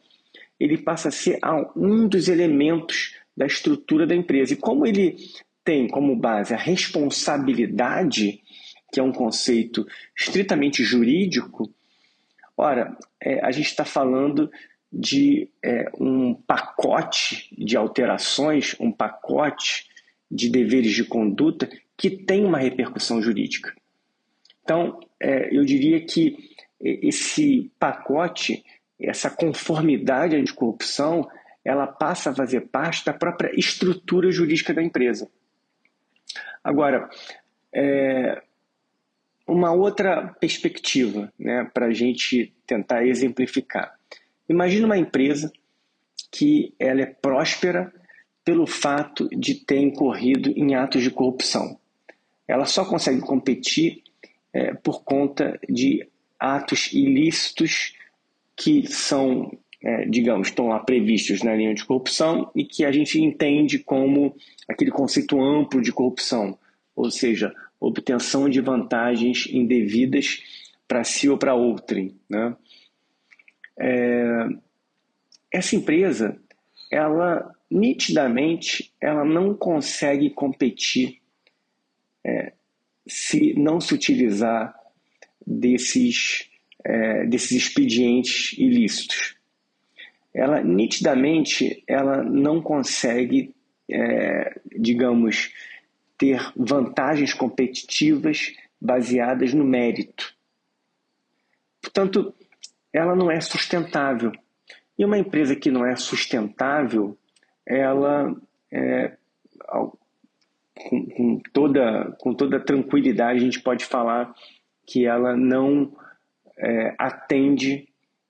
ele 0.59 0.77
passa 0.77 1.09
a 1.09 1.11
ser 1.11 1.39
um 1.75 2.07
dos 2.07 2.27
elementos 2.27 3.15
da 3.35 3.47
estrutura 3.47 4.05
da 4.05 4.15
empresa. 4.15 4.53
E 4.53 4.57
como 4.57 4.85
ele 4.85 5.17
tem 5.63 5.87
como 5.87 6.15
base 6.15 6.53
a 6.53 6.57
responsabilidade, 6.57 8.39
que 8.93 8.99
é 8.99 9.03
um 9.03 9.11
conceito 9.11 9.87
estritamente 10.15 10.83
jurídico, 10.83 11.73
ora, 12.55 12.95
é, 13.19 13.43
a 13.43 13.49
gente 13.51 13.67
está 13.67 13.85
falando 13.85 14.51
de 14.91 15.49
é, 15.63 15.89
um 15.99 16.35
pacote 16.35 17.47
de 17.57 17.75
alterações, 17.75 18.75
um 18.79 18.91
pacote 18.91 19.87
de 20.29 20.49
deveres 20.49 20.93
de 20.93 21.03
conduta 21.03 21.69
que 22.01 22.09
tem 22.09 22.43
uma 22.43 22.57
repercussão 22.57 23.21
jurídica. 23.21 23.71
Então, 24.63 24.99
é, 25.19 25.55
eu 25.55 25.63
diria 25.63 26.03
que 26.03 26.35
esse 26.79 27.71
pacote, 27.77 28.65
essa 28.99 29.29
conformidade 29.29 30.35
anticorrupção, 30.35 31.29
ela 31.63 31.85
passa 31.85 32.31
a 32.31 32.35
fazer 32.35 32.61
parte 32.61 33.05
da 33.05 33.13
própria 33.13 33.51
estrutura 33.55 34.31
jurídica 34.31 34.73
da 34.73 34.81
empresa. 34.81 35.29
Agora, 36.63 37.07
é, 37.71 38.41
uma 39.47 39.71
outra 39.71 40.35
perspectiva 40.39 41.31
né, 41.37 41.69
para 41.71 41.85
a 41.85 41.93
gente 41.93 42.51
tentar 42.65 43.05
exemplificar. 43.05 43.93
Imagina 44.49 44.87
uma 44.87 44.97
empresa 44.97 45.53
que 46.31 46.73
ela 46.79 47.01
é 47.01 47.05
próspera 47.05 47.93
pelo 48.43 48.65
fato 48.65 49.29
de 49.29 49.53
ter 49.53 49.77
incorrido 49.77 50.49
em 50.55 50.73
atos 50.73 51.03
de 51.03 51.11
corrupção. 51.11 51.79
Ela 52.47 52.65
só 52.65 52.85
consegue 52.85 53.21
competir 53.21 54.03
é, 54.53 54.73
por 54.73 55.03
conta 55.03 55.59
de 55.69 56.07
atos 56.39 56.91
ilícitos 56.91 57.95
que 58.55 58.85
são, 58.87 59.57
é, 59.83 60.05
digamos, 60.05 60.49
estão 60.49 60.67
lá 60.67 60.79
previstos 60.79 61.41
na 61.43 61.55
linha 61.55 61.73
de 61.73 61.85
corrupção 61.85 62.51
e 62.55 62.65
que 62.65 62.83
a 62.83 62.91
gente 62.91 63.21
entende 63.21 63.79
como 63.79 64.35
aquele 64.67 64.91
conceito 64.91 65.41
amplo 65.41 65.81
de 65.81 65.91
corrupção, 65.91 66.57
ou 66.95 67.09
seja, 67.09 67.53
obtenção 67.79 68.49
de 68.49 68.61
vantagens 68.61 69.47
indevidas 69.47 70.43
para 70.87 71.03
si 71.03 71.29
ou 71.29 71.37
para 71.37 71.55
outrem. 71.55 72.15
Né? 72.29 72.55
É, 73.79 74.47
essa 75.51 75.75
empresa, 75.75 76.39
ela 76.91 77.55
nitidamente, 77.69 78.93
ela 78.99 79.23
não 79.23 79.53
consegue 79.55 80.29
competir 80.29 81.20
é, 82.23 82.53
se 83.07 83.53
não 83.53 83.79
se 83.79 83.93
utilizar 83.93 84.75
desses, 85.45 86.49
é, 86.83 87.25
desses 87.25 87.51
expedientes 87.51 88.57
ilícitos. 88.57 89.35
Ela 90.33 90.61
nitidamente 90.61 91.83
ela 91.87 92.23
não 92.23 92.61
consegue, 92.61 93.53
é, 93.89 94.59
digamos, 94.77 95.51
ter 96.17 96.39
vantagens 96.55 97.33
competitivas 97.33 98.53
baseadas 98.79 99.53
no 99.53 99.65
mérito. 99.65 100.33
Portanto, 101.81 102.33
ela 102.93 103.15
não 103.15 103.31
é 103.31 103.41
sustentável. 103.41 104.31
E 104.97 105.03
uma 105.03 105.17
empresa 105.17 105.55
que 105.55 105.71
não 105.71 105.85
é 105.85 105.95
sustentável, 105.95 107.17
ela, 107.65 108.35
é, 108.71 109.17
com, 110.75 111.05
com, 111.05 111.41
toda, 111.53 112.15
com 112.19 112.33
toda 112.33 112.59
tranquilidade, 112.59 113.39
a 113.39 113.43
gente 113.43 113.61
pode 113.61 113.85
falar 113.85 114.33
que 114.85 115.05
ela 115.05 115.35
não 115.35 115.95
é, 116.57 116.95
atende 116.97 117.87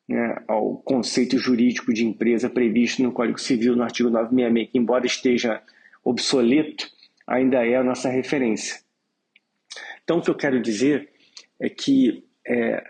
né, 0.07 0.43
ao 0.47 0.77
conceito 0.77 1.37
jurídico 1.37 1.93
de 1.93 2.05
empresa 2.05 2.49
previsto 2.49 3.01
no 3.01 3.11
Código 3.11 3.39
Civil, 3.39 3.75
no 3.75 3.83
artigo 3.83 4.09
966, 4.09 4.71
que, 4.71 4.77
embora 4.77 5.05
esteja 5.05 5.61
obsoleto, 6.03 6.89
ainda 7.25 7.65
é 7.65 7.75
a 7.75 7.83
nossa 7.83 8.09
referência. 8.09 8.79
Então, 10.03 10.17
o 10.17 10.21
que 10.21 10.29
eu 10.29 10.35
quero 10.35 10.61
dizer 10.61 11.09
é 11.59 11.69
que 11.69 12.23
é, 12.45 12.83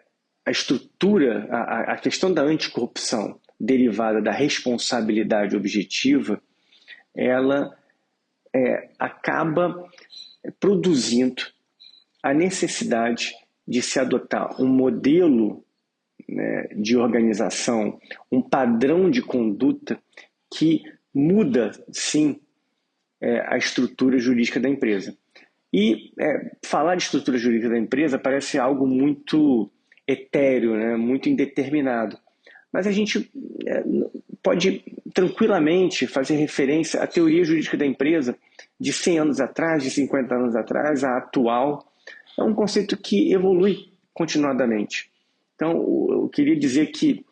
a 0.46 0.52
estrutura, 0.52 1.48
a, 1.52 1.94
a 1.94 1.98
questão 1.98 2.34
da 2.34 2.42
anticorrupção 2.42 3.40
derivada 3.60 4.22
da 4.22 4.32
responsabilidade 4.32 5.56
objetiva, 5.56 6.42
ela 7.16 7.78
é, 8.54 8.90
acaba 9.00 9.90
produzindo 10.60 11.44
a 12.22 12.34
necessidade 12.34 13.34
de 13.68 13.82
se 13.82 14.00
adotar 14.00 14.62
um 14.62 14.68
modelo 14.68 15.64
né, 16.28 16.68
de 16.76 16.98
organização, 16.98 18.00
um 18.32 18.42
padrão 18.42 19.10
de 19.10 19.22
conduta 19.22 20.00
que 20.54 20.84
muda, 21.14 21.72
sim, 21.92 22.40
é, 23.22 23.42
a 23.48 23.58
estrutura 23.58 24.18
jurídica 24.18 24.60
da 24.60 24.70
empresa. 24.70 25.16
E 25.74 26.12
é, 26.20 26.52
falar 26.66 26.96
de 26.96 27.04
estrutura 27.04 27.38
jurídica 27.38 27.70
da 27.70 27.78
empresa 27.78 28.20
parece 28.20 28.58
algo 28.58 28.86
muito 28.86 29.72
etéreo, 30.08 30.76
né, 30.76 30.96
muito 30.98 31.30
indeterminado. 31.30 32.18
Mas 32.72 32.88
a 32.88 32.92
gente 32.92 33.30
é, 33.68 33.84
pode 34.42 34.84
tranquilamente 35.14 36.08
fazer 36.08 36.36
referência 36.36 37.02
à 37.02 37.08
teoria 37.08 37.44
jurídica 37.44 37.78
da 37.78 37.86
empresa 37.86 38.36
de 38.80 38.94
100 38.94 39.20
anos 39.20 39.40
atrás, 39.42 39.84
de 39.84 39.90
50 39.90 40.34
anos 40.34 40.56
atrás, 40.56 41.04
à 41.04 41.18
atual. 41.18 41.86
É 42.40 42.44
um 42.44 42.54
conceito 42.54 42.98
que 42.98 43.34
evolui 43.34 43.90
continuadamente. 44.14 45.12
Então, 45.56 45.74
eu 46.10 46.30
queria 46.30 46.58
dizer 46.58 46.88
que 46.88 47.26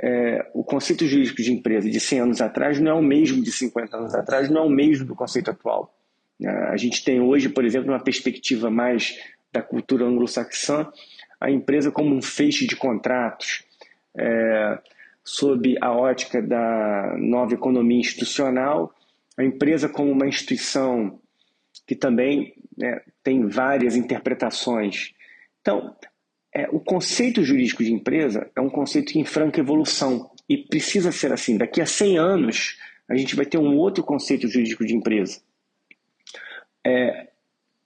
é, 0.00 0.50
o 0.54 0.64
conceito 0.64 1.06
jurídico 1.06 1.42
de 1.42 1.52
empresa 1.52 1.88
de 1.88 2.00
100 2.00 2.20
anos 2.20 2.40
atrás 2.40 2.80
não 2.80 2.90
é 2.90 2.94
o 2.94 3.02
mesmo 3.02 3.42
de 3.42 3.52
50 3.52 3.96
anos 3.96 4.14
atrás, 4.14 4.50
não 4.50 4.62
é 4.62 4.64
o 4.64 4.70
mesmo 4.70 5.06
do 5.06 5.14
conceito 5.14 5.50
atual. 5.50 5.94
É, 6.40 6.48
a 6.48 6.76
gente 6.76 7.04
tem 7.04 7.20
hoje, 7.20 7.48
por 7.48 7.64
exemplo, 7.64 7.90
uma 7.90 8.02
perspectiva 8.02 8.70
mais 8.70 9.18
da 9.52 9.62
cultura 9.62 10.04
anglo-saxã, 10.04 10.88
a 11.40 11.50
empresa 11.50 11.90
como 11.90 12.14
um 12.14 12.22
feixe 12.22 12.66
de 12.66 12.76
contratos, 12.76 13.64
é, 14.16 14.78
sob 15.24 15.76
a 15.80 15.92
ótica 15.92 16.42
da 16.42 17.16
nova 17.18 17.54
economia 17.54 18.00
institucional, 18.00 18.94
a 19.36 19.44
empresa 19.44 19.88
como 19.88 20.10
uma 20.10 20.26
instituição 20.26 21.20
que 21.86 21.94
também 21.94 22.54
né, 22.76 23.00
tem 23.22 23.46
várias 23.46 23.96
interpretações. 23.96 25.12
Então, 25.60 25.96
é, 26.54 26.68
o 26.70 26.80
conceito 26.80 27.42
jurídico 27.42 27.82
de 27.82 27.92
empresa 27.92 28.50
é 28.54 28.60
um 28.60 28.68
conceito 28.68 29.16
em 29.18 29.24
franca 29.24 29.60
evolução 29.60 30.30
e 30.48 30.58
precisa 30.58 31.10
ser 31.10 31.32
assim. 31.32 31.56
Daqui 31.56 31.80
a 31.80 31.86
100 31.86 32.18
anos, 32.18 32.78
a 33.08 33.16
gente 33.16 33.34
vai 33.34 33.46
ter 33.46 33.58
um 33.58 33.76
outro 33.78 34.04
conceito 34.04 34.48
jurídico 34.48 34.84
de 34.84 34.94
empresa. 34.94 35.40
É, 36.84 37.28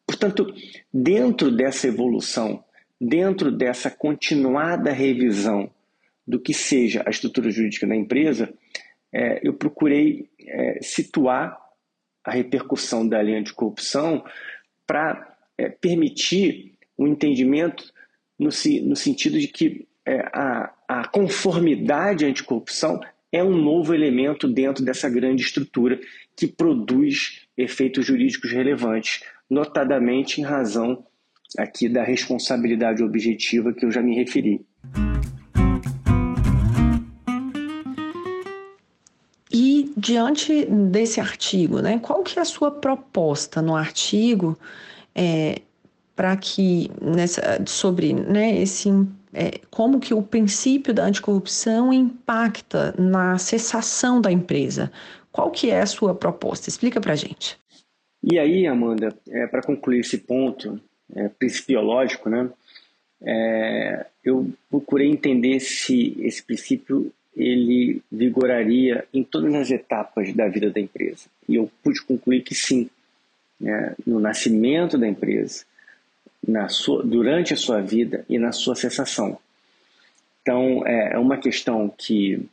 portanto, 0.06 0.52
dentro 0.92 1.50
dessa 1.54 1.86
evolução, 1.86 2.64
dentro 3.00 3.52
dessa 3.52 3.90
continuada 3.90 4.90
revisão 4.90 5.70
do 6.26 6.40
que 6.40 6.52
seja 6.52 7.02
a 7.06 7.10
estrutura 7.10 7.50
jurídica 7.50 7.86
da 7.86 7.94
empresa, 7.94 8.52
é, 9.12 9.40
eu 9.46 9.54
procurei 9.54 10.28
é, 10.40 10.78
situar 10.82 11.56
a 12.24 12.32
repercussão 12.32 13.06
da 13.06 13.20
lei 13.20 13.36
anticorrupção 13.36 14.24
para 14.86 15.36
é, 15.56 15.68
permitir 15.68 16.74
o 16.96 17.04
um 17.04 17.08
entendimento 17.08 17.92
no, 18.38 18.48
no, 18.82 18.96
sentido 18.96 19.38
de 19.38 19.48
que 19.48 19.86
é, 20.04 20.20
a, 20.32 20.72
a 20.88 21.08
conformidade 21.08 22.24
anticorrupção 22.24 23.00
é 23.32 23.42
um 23.42 23.56
novo 23.56 23.94
elemento 23.94 24.48
dentro 24.48 24.84
dessa 24.84 25.08
grande 25.08 25.42
estrutura 25.42 26.00
que 26.36 26.46
produz 26.46 27.46
efeitos 27.56 28.04
jurídicos 28.04 28.50
relevantes, 28.50 29.22
notadamente 29.48 30.40
em 30.40 30.44
razão 30.44 31.04
aqui 31.58 31.88
da 31.88 32.02
responsabilidade 32.02 33.02
objetiva 33.02 33.72
que 33.72 33.84
eu 33.84 33.90
já 33.90 34.02
me 34.02 34.14
referi. 34.14 34.64
Diante 39.96 40.66
desse 40.66 41.20
artigo, 41.20 41.80
né, 41.80 41.98
qual 41.98 42.22
que 42.22 42.38
é 42.38 42.42
a 42.42 42.44
sua 42.44 42.70
proposta 42.70 43.62
no 43.62 43.74
artigo 43.74 44.58
é, 45.14 45.62
para 46.14 46.36
que 46.36 46.90
nessa, 47.00 47.62
sobre 47.66 48.12
né, 48.12 48.60
esse 48.60 48.90
é, 49.32 49.60
como 49.70 50.00
que 50.00 50.14
o 50.14 50.22
princípio 50.22 50.94
da 50.94 51.04
anticorrupção 51.04 51.92
impacta 51.92 52.94
na 52.98 53.38
cessação 53.38 54.20
da 54.20 54.32
empresa? 54.32 54.90
Qual 55.30 55.50
que 55.50 55.70
é 55.70 55.80
a 55.80 55.86
sua 55.86 56.14
proposta? 56.14 56.70
Explica 56.70 57.00
para 57.00 57.14
gente. 57.14 57.58
E 58.22 58.38
aí, 58.38 58.66
Amanda, 58.66 59.14
é, 59.28 59.46
para 59.46 59.62
concluir 59.62 60.00
esse 60.00 60.18
ponto 60.18 60.80
é, 61.14 61.28
principiológico, 61.28 62.30
né, 62.30 62.48
é, 63.22 64.06
eu 64.24 64.50
procurei 64.70 65.08
entender 65.08 65.60
se 65.60 66.16
esse 66.20 66.42
princípio 66.42 67.12
ele 67.36 68.02
vigoraria 68.10 69.06
em 69.12 69.22
todas 69.22 69.54
as 69.54 69.70
etapas 69.70 70.32
da 70.32 70.48
vida 70.48 70.70
da 70.70 70.80
empresa. 70.80 71.26
E 71.46 71.56
eu 71.56 71.70
pude 71.82 72.02
concluir 72.02 72.42
que 72.42 72.54
sim, 72.54 72.88
né, 73.60 73.94
no 74.06 74.18
nascimento 74.18 74.96
da 74.96 75.06
empresa, 75.06 75.64
na 76.46 76.68
sua, 76.68 77.02
durante 77.04 77.52
a 77.52 77.56
sua 77.56 77.82
vida 77.82 78.24
e 78.28 78.38
na 78.38 78.52
sua 78.52 78.74
cessação. 78.74 79.38
Então, 80.40 80.86
é, 80.86 81.14
é 81.14 81.18
uma 81.18 81.36
questão 81.36 81.88
que 81.88 82.48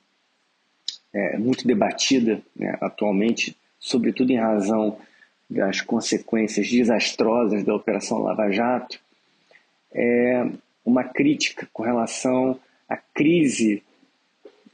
é 1.13 1.37
muito 1.37 1.65
debatida 1.65 2.41
né, 2.55 2.77
atualmente, 2.81 3.55
sobretudo 3.79 4.31
em 4.31 4.37
razão 4.37 4.97
das 5.49 5.79
consequências 5.79 6.69
desastrosas 6.69 7.63
da 7.63 7.75
Operação 7.75 8.17
Lava 8.17 8.51
Jato, 8.51 8.99
é 9.93 10.45
uma 10.83 11.03
crítica 11.03 11.69
com 11.71 11.83
relação 11.83 12.59
à 12.89 12.97
crise 12.97 13.83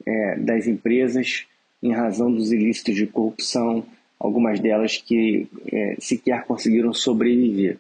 é, 0.05 0.35
das 0.38 0.67
empresas 0.67 1.45
em 1.81 1.93
razão 1.93 2.31
dos 2.31 2.51
ilícitos 2.51 2.95
de 2.95 3.07
corrupção, 3.07 3.85
algumas 4.19 4.59
delas 4.59 4.97
que 4.97 5.47
é, 5.71 5.95
sequer 5.99 6.43
conseguiram 6.45 6.93
sobreviver. 6.93 7.77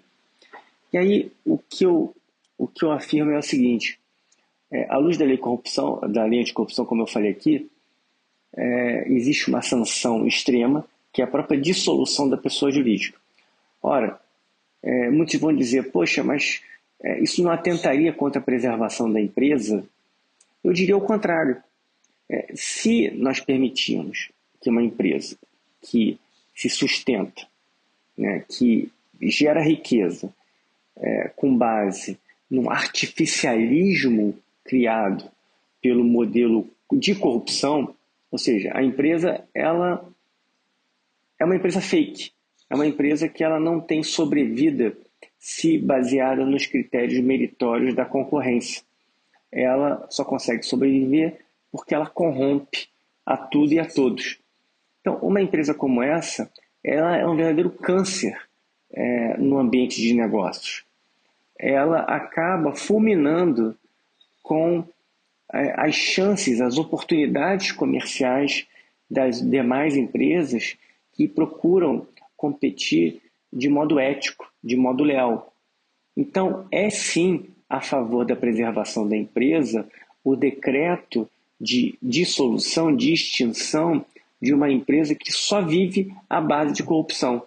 E 0.91 0.97
aí 0.97 1.31
o 1.45 1.57
que 1.57 1.85
eu, 1.85 2.15
o 2.57 2.67
que 2.67 2.85
eu 2.85 2.91
afirmo 2.91 3.31
é 3.31 3.37
o 3.37 3.43
seguinte: 3.43 3.99
é, 4.71 4.85
à 4.89 4.97
luz 4.97 5.17
da 5.17 5.25
lei 5.25 5.37
corrupção, 5.37 5.99
da 6.09 6.25
lei 6.25 6.41
anticorrupção, 6.41 6.85
como 6.85 7.01
eu 7.01 7.07
falei 7.07 7.31
aqui, 7.31 7.69
é, 8.55 9.11
existe 9.11 9.49
uma 9.49 9.61
sanção 9.61 10.25
extrema 10.25 10.85
que 11.11 11.21
é 11.21 11.25
a 11.25 11.27
própria 11.27 11.59
dissolução 11.59 12.29
da 12.29 12.37
pessoa 12.37 12.71
jurídica. 12.71 13.17
Ora, 13.81 14.19
é, 14.83 15.09
muitos 15.09 15.35
vão 15.39 15.53
dizer, 15.55 15.91
poxa, 15.91 16.23
mas 16.23 16.61
é, 17.01 17.19
isso 17.19 17.43
não 17.43 17.51
atentaria 17.51 18.13
contra 18.13 18.39
a 18.39 18.43
preservação 18.43 19.11
da 19.11 19.19
empresa? 19.19 19.83
Eu 20.63 20.71
diria 20.73 20.95
o 20.95 21.01
contrário. 21.01 21.61
É, 22.29 22.51
se 22.53 23.09
nós 23.11 23.39
permitirmos 23.39 24.29
que 24.61 24.69
uma 24.69 24.83
empresa 24.83 25.37
que 25.81 26.19
se 26.55 26.69
sustenta, 26.69 27.47
né, 28.17 28.43
que 28.47 28.91
gera 29.21 29.61
riqueza 29.61 30.33
é, 30.97 31.31
com 31.35 31.57
base 31.57 32.19
no 32.49 32.69
artificialismo 32.69 34.37
criado 34.63 35.29
pelo 35.81 36.03
modelo 36.03 36.69
de 36.91 37.15
corrupção, 37.15 37.95
ou 38.31 38.37
seja, 38.37 38.71
a 38.75 38.83
empresa 38.83 39.43
ela 39.53 40.05
é 41.39 41.45
uma 41.45 41.55
empresa 41.55 41.81
fake, 41.81 42.31
é 42.69 42.75
uma 42.75 42.85
empresa 42.85 43.27
que 43.27 43.43
ela 43.43 43.59
não 43.59 43.79
tem 43.79 44.03
sobrevida 44.03 44.95
se 45.39 45.77
baseada 45.77 46.45
nos 46.45 46.65
critérios 46.65 47.23
meritórios 47.23 47.95
da 47.95 48.05
concorrência. 48.05 48.83
Ela 49.51 50.05
só 50.09 50.23
consegue 50.25 50.63
sobreviver 50.63 51.39
porque 51.71 51.93
ela 51.93 52.07
corrompe 52.07 52.87
a 53.25 53.37
tudo 53.37 53.73
e 53.73 53.79
a 53.79 53.85
todos. 53.85 54.39
Então, 55.01 55.17
uma 55.17 55.41
empresa 55.41 55.73
como 55.73 56.01
essa, 56.01 56.51
ela 56.83 57.15
é 57.15 57.25
um 57.25 57.35
verdadeiro 57.35 57.69
câncer 57.69 58.37
é, 58.91 59.37
no 59.37 59.57
ambiente 59.57 60.01
de 60.01 60.13
negócios. 60.13 60.83
Ela 61.57 61.99
acaba 62.01 62.73
fulminando 62.73 63.77
com 64.41 64.83
é, 65.53 65.73
as 65.79 65.95
chances, 65.95 66.61
as 66.61 66.77
oportunidades 66.77 67.71
comerciais 67.71 68.67
das 69.09 69.41
demais 69.41 69.95
empresas 69.95 70.77
que 71.13 71.27
procuram 71.27 72.07
competir 72.37 73.21
de 73.51 73.67
modo 73.67 73.99
ético, 73.99 74.49
de 74.63 74.75
modo 74.75 75.03
leal. 75.03 75.53
Então, 76.15 76.67
é 76.71 76.89
sim 76.89 77.47
a 77.69 77.81
favor 77.81 78.25
da 78.25 78.35
preservação 78.35 79.07
da 79.07 79.15
empresa 79.15 79.87
o 80.23 80.35
decreto 80.35 81.29
de 81.59 81.97
dissolução, 82.01 82.95
de 82.95 83.13
extinção 83.13 84.05
de 84.41 84.53
uma 84.53 84.71
empresa 84.71 85.13
que 85.13 85.31
só 85.31 85.61
vive 85.61 86.13
à 86.29 86.39
base 86.39 86.73
de 86.73 86.83
corrupção. 86.83 87.43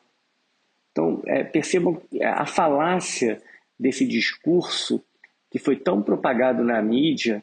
Então, 0.91 1.23
é, 1.27 1.43
percebam 1.43 2.01
a 2.23 2.45
falácia 2.45 3.43
desse 3.79 4.07
discurso 4.07 5.03
que 5.51 5.59
foi 5.59 5.77
tão 5.77 6.03
propagado 6.03 6.63
na 6.63 6.81
mídia, 6.83 7.43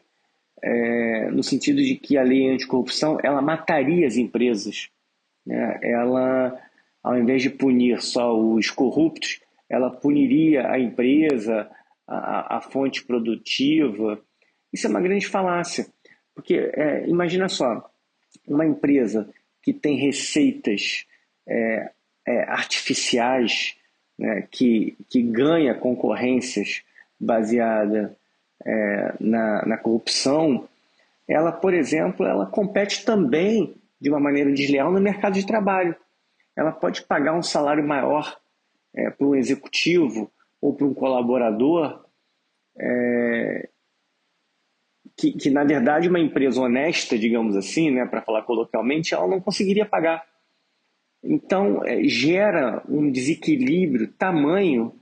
é, 0.62 1.30
no 1.30 1.42
sentido 1.42 1.82
de 1.82 1.96
que 1.96 2.16
a 2.16 2.22
lei 2.22 2.48
anticorrupção 2.48 3.18
ela 3.22 3.42
mataria 3.42 4.06
as 4.06 4.16
empresas. 4.16 4.88
Né? 5.44 5.78
Ela, 5.82 6.60
ao 7.02 7.18
invés 7.18 7.42
de 7.42 7.50
punir 7.50 8.00
só 8.00 8.38
os 8.38 8.70
corruptos, 8.70 9.40
ela 9.68 9.90
puniria 9.90 10.68
a 10.68 10.78
empresa, 10.78 11.70
a, 12.06 12.56
a 12.58 12.60
fonte 12.60 13.04
produtiva. 13.04 14.20
Isso 14.72 14.86
é 14.86 14.90
uma 14.90 15.00
grande 15.00 15.26
falácia, 15.26 15.86
porque 16.40 16.72
é, 16.72 17.06
imagina 17.06 17.50
só, 17.50 17.90
uma 18.48 18.64
empresa 18.64 19.28
que 19.62 19.74
tem 19.74 19.98
receitas 19.98 21.04
é, 21.46 21.90
é, 22.26 22.42
artificiais, 22.44 23.76
né, 24.18 24.48
que, 24.50 24.96
que 25.10 25.20
ganha 25.22 25.74
concorrências 25.74 26.82
baseada 27.20 28.16
é, 28.64 29.14
na, 29.20 29.66
na 29.66 29.76
corrupção, 29.76 30.66
ela, 31.28 31.52
por 31.52 31.74
exemplo, 31.74 32.24
ela 32.24 32.46
compete 32.46 33.04
também 33.04 33.76
de 34.00 34.08
uma 34.08 34.18
maneira 34.18 34.50
desleal 34.50 34.90
no 34.90 35.00
mercado 35.00 35.34
de 35.34 35.46
trabalho. 35.46 35.94
Ela 36.56 36.72
pode 36.72 37.02
pagar 37.02 37.34
um 37.34 37.42
salário 37.42 37.86
maior 37.86 38.40
é, 38.94 39.10
para 39.10 39.26
um 39.26 39.34
executivo 39.34 40.30
ou 40.58 40.74
para 40.74 40.86
um 40.86 40.94
colaborador 40.94 42.02
é, 42.78 43.68
que, 45.20 45.32
que, 45.32 45.50
na 45.50 45.62
verdade, 45.62 46.08
uma 46.08 46.18
empresa 46.18 46.62
honesta, 46.62 47.18
digamos 47.18 47.54
assim, 47.54 47.90
né, 47.90 48.06
para 48.06 48.22
falar 48.22 48.42
coloquialmente, 48.42 49.12
ela 49.12 49.28
não 49.28 49.38
conseguiria 49.38 49.84
pagar. 49.84 50.24
Então, 51.22 51.84
é, 51.84 52.02
gera 52.04 52.82
um 52.88 53.10
desequilíbrio 53.10 54.08
tamanho 54.08 54.94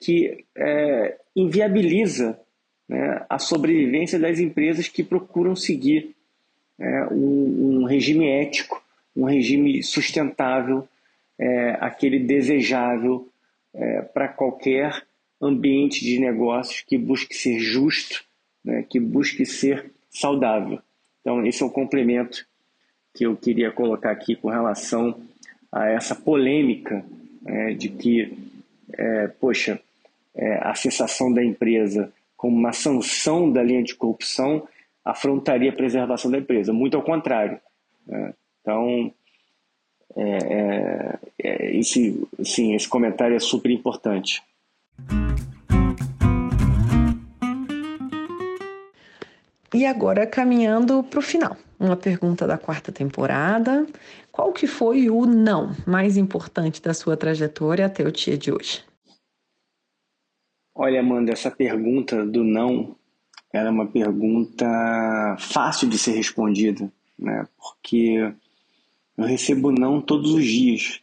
que 0.00 0.44
é, 0.56 1.16
inviabiliza 1.36 2.40
né, 2.88 3.24
a 3.30 3.38
sobrevivência 3.38 4.18
das 4.18 4.40
empresas 4.40 4.88
que 4.88 5.04
procuram 5.04 5.54
seguir 5.54 6.16
é, 6.76 7.04
um, 7.12 7.82
um, 7.82 7.84
regime 7.84 8.26
ético, 8.26 8.82
um 9.14 9.26
regime 9.26 9.80
sustentável, 9.80 10.88
é, 11.38 11.76
aquele 11.80 12.18
desejável 12.18 13.28
é, 13.72 14.02
para 14.02 14.26
qualquer 14.26 15.04
ambiente 15.40 16.04
de 16.04 16.18
negócios 16.18 16.80
que 16.80 16.98
busque 16.98 17.36
ser 17.36 17.60
justo, 17.60 18.24
né, 18.64 18.84
que 18.88 18.98
busque 19.00 19.44
ser 19.44 19.92
saudável. 20.10 20.80
Então, 21.20 21.44
esse 21.46 21.62
é 21.62 21.66
o 21.66 21.70
complemento 21.70 22.46
que 23.14 23.24
eu 23.24 23.36
queria 23.36 23.70
colocar 23.70 24.10
aqui 24.10 24.34
com 24.34 24.48
relação 24.48 25.20
a 25.70 25.88
essa 25.88 26.14
polêmica 26.14 27.04
é, 27.46 27.72
de 27.74 27.88
que, 27.88 28.36
é, 28.92 29.28
poxa, 29.28 29.80
é, 30.34 30.54
a 30.62 30.74
cessação 30.74 31.32
da 31.32 31.44
empresa 31.44 32.12
como 32.36 32.56
uma 32.56 32.72
sanção 32.72 33.52
da 33.52 33.62
linha 33.62 33.82
de 33.82 33.94
corrupção 33.94 34.66
afrontaria 35.04 35.70
a 35.70 35.74
preservação 35.74 36.30
da 36.30 36.38
empresa. 36.38 36.72
Muito 36.72 36.96
ao 36.96 37.02
contrário. 37.02 37.60
Né? 38.06 38.34
Então, 38.60 39.12
é, 40.16 40.38
é, 40.38 41.18
é, 41.42 41.76
esse, 41.76 42.20
sim, 42.44 42.74
esse 42.74 42.88
comentário 42.88 43.36
é 43.36 43.40
super 43.40 43.70
importante. 43.70 44.42
E 49.74 49.86
agora, 49.86 50.26
caminhando 50.26 51.02
para 51.02 51.18
o 51.18 51.22
final, 51.22 51.56
uma 51.80 51.96
pergunta 51.96 52.46
da 52.46 52.58
quarta 52.58 52.92
temporada. 52.92 53.86
Qual 54.30 54.52
que 54.52 54.66
foi 54.66 55.08
o 55.08 55.24
não 55.24 55.74
mais 55.86 56.16
importante 56.16 56.82
da 56.82 56.92
sua 56.92 57.16
trajetória 57.16 57.86
até 57.86 58.06
o 58.06 58.12
dia 58.12 58.36
de 58.36 58.52
hoje? 58.52 58.84
Olha, 60.74 61.00
Amanda, 61.00 61.32
essa 61.32 61.50
pergunta 61.50 62.24
do 62.24 62.44
não 62.44 62.96
era 63.52 63.70
uma 63.70 63.86
pergunta 63.86 65.36
fácil 65.38 65.88
de 65.88 65.98
ser 65.98 66.12
respondida, 66.12 66.90
né? 67.18 67.46
Porque 67.56 68.32
eu 69.16 69.24
recebo 69.24 69.70
não 69.70 70.00
todos 70.00 70.32
os 70.32 70.44
dias. 70.44 71.00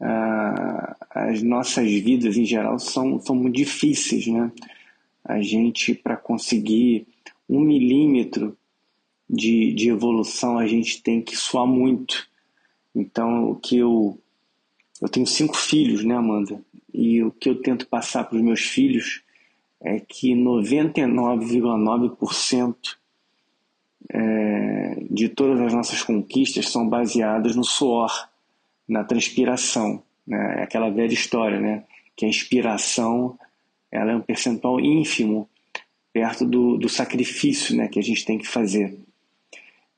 Ah, 0.00 0.96
as 1.10 1.42
nossas 1.42 1.90
vidas, 1.90 2.36
em 2.36 2.44
geral, 2.44 2.78
são, 2.78 3.20
são 3.20 3.36
muito 3.36 3.56
difíceis, 3.56 4.26
né? 4.26 4.50
A 5.24 5.40
gente, 5.40 5.94
para 5.94 6.16
conseguir 6.16 7.06
um 7.48 7.60
milímetro 7.60 8.56
de, 9.28 9.72
de 9.72 9.88
evolução, 9.88 10.58
a 10.58 10.66
gente 10.66 11.02
tem 11.02 11.22
que 11.22 11.36
suar 11.36 11.66
muito. 11.66 12.28
Então, 12.94 13.50
o 13.50 13.56
que 13.56 13.78
eu. 13.78 14.18
Eu 15.00 15.08
tenho 15.08 15.26
cinco 15.26 15.56
filhos, 15.56 16.04
né, 16.04 16.14
Amanda? 16.14 16.62
E 16.92 17.24
o 17.24 17.32
que 17.32 17.48
eu 17.48 17.60
tento 17.60 17.88
passar 17.88 18.24
para 18.24 18.36
os 18.36 18.42
meus 18.42 18.60
filhos 18.60 19.22
é 19.80 19.98
que 19.98 20.34
99,9% 20.34 22.76
é, 24.10 25.02
de 25.10 25.28
todas 25.28 25.60
as 25.60 25.72
nossas 25.72 26.02
conquistas 26.02 26.68
são 26.68 26.88
baseadas 26.88 27.56
no 27.56 27.64
suor, 27.64 28.28
na 28.88 29.02
transpiração. 29.02 30.04
Né? 30.26 30.60
É 30.60 30.62
aquela 30.62 30.90
velha 30.90 31.12
história, 31.12 31.58
né? 31.58 31.84
que 32.14 32.24
a 32.24 32.28
inspiração 32.28 33.36
ela 33.90 34.12
é 34.12 34.16
um 34.16 34.20
percentual 34.20 34.80
ínfimo 34.80 35.48
perto 36.12 36.44
do, 36.44 36.76
do 36.76 36.88
sacrifício 36.88 37.76
né, 37.76 37.88
que 37.88 37.98
a 37.98 38.02
gente 38.02 38.24
tem 38.24 38.38
que 38.38 38.46
fazer. 38.46 38.96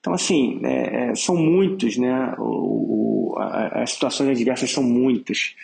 Então, 0.01 0.13
assim, 0.13 0.61
é, 0.63 1.11
é, 1.11 1.15
são 1.15 1.35
muitos, 1.35 1.97
né? 1.97 2.35
O, 2.39 3.33
o, 3.33 3.39
a, 3.39 3.83
as 3.83 3.93
situações 3.93 4.29
adversas 4.29 4.71
são 4.71 4.83
muitas. 4.83 5.57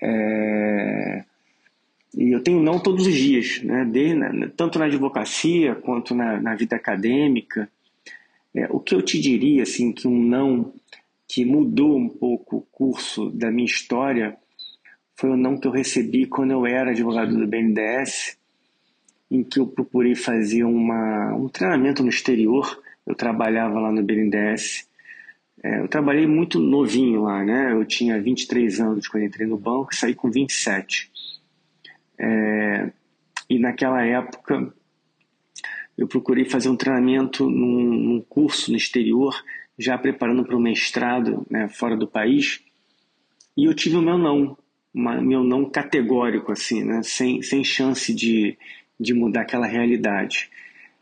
É, 0.00 1.24
e 2.14 2.30
eu 2.30 2.40
tenho 2.42 2.62
não 2.62 2.78
todos 2.78 3.06
os 3.06 3.14
dias, 3.14 3.60
né? 3.62 3.84
De, 3.84 4.14
né, 4.14 4.50
tanto 4.56 4.78
na 4.78 4.84
advocacia 4.84 5.74
quanto 5.74 6.14
na, 6.14 6.40
na 6.40 6.54
vida 6.54 6.76
acadêmica. 6.76 7.68
É, 8.54 8.66
o 8.70 8.78
que 8.78 8.94
eu 8.94 9.02
te 9.02 9.20
diria, 9.20 9.64
assim, 9.64 9.92
que 9.92 10.06
um 10.06 10.16
não 10.16 10.72
que 11.26 11.44
mudou 11.44 11.96
um 11.96 12.08
pouco 12.08 12.58
o 12.58 12.66
curso 12.70 13.30
da 13.30 13.50
minha 13.50 13.66
história 13.66 14.36
foi 15.16 15.30
o 15.30 15.36
não 15.36 15.58
que 15.58 15.66
eu 15.66 15.72
recebi 15.72 16.26
quando 16.26 16.50
eu 16.50 16.66
era 16.66 16.90
advogado 16.90 17.36
do 17.36 17.46
BNDES, 17.46 18.36
em 19.32 19.42
que 19.42 19.58
eu 19.58 19.66
procurei 19.66 20.14
fazer 20.14 20.62
uma, 20.62 21.34
um 21.34 21.48
treinamento 21.48 22.02
no 22.02 22.10
exterior. 22.10 22.78
Eu 23.06 23.14
trabalhava 23.14 23.80
lá 23.80 23.90
no 23.90 24.02
BNDES 24.02 24.86
É, 25.64 25.80
eu 25.80 25.88
trabalhei 25.88 26.26
muito 26.26 26.58
novinho 26.58 27.22
lá, 27.22 27.42
né? 27.42 27.72
Eu 27.72 27.84
tinha 27.84 28.20
23 28.20 28.80
anos 28.80 29.08
quando 29.08 29.24
entrei 29.24 29.46
no 29.46 29.56
banco 29.56 29.94
saí 29.94 30.14
com 30.14 30.30
27. 30.30 31.10
É, 32.18 32.90
e 33.48 33.58
naquela 33.58 34.04
época 34.04 34.72
eu 35.96 36.06
procurei 36.06 36.44
fazer 36.44 36.68
um 36.68 36.76
treinamento 36.76 37.48
num, 37.48 37.84
num 37.84 38.20
curso 38.20 38.70
no 38.70 38.76
exterior, 38.76 39.34
já 39.78 39.96
preparando 39.96 40.44
para 40.44 40.56
o 40.56 40.60
mestrado 40.60 41.46
né, 41.50 41.68
fora 41.68 41.96
do 41.96 42.06
país, 42.06 42.60
e 43.56 43.64
eu 43.66 43.74
tive 43.74 43.96
o 43.96 44.02
meu 44.02 44.18
não, 44.18 44.56
uma, 44.92 45.20
meu 45.20 45.44
não 45.44 45.68
categórico, 45.68 46.52
assim, 46.52 46.82
né, 46.82 47.02
sem, 47.02 47.42
sem 47.42 47.62
chance 47.62 48.12
de, 48.14 48.56
de 49.02 49.12
mudar 49.12 49.42
aquela 49.42 49.66
realidade. 49.66 50.48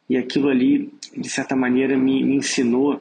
E 0.08 0.16
aquilo 0.16 0.48
ali, 0.48 0.92
de 1.16 1.28
certa 1.28 1.54
maneira, 1.54 1.96
me, 1.96 2.24
me 2.24 2.36
ensinou 2.36 3.00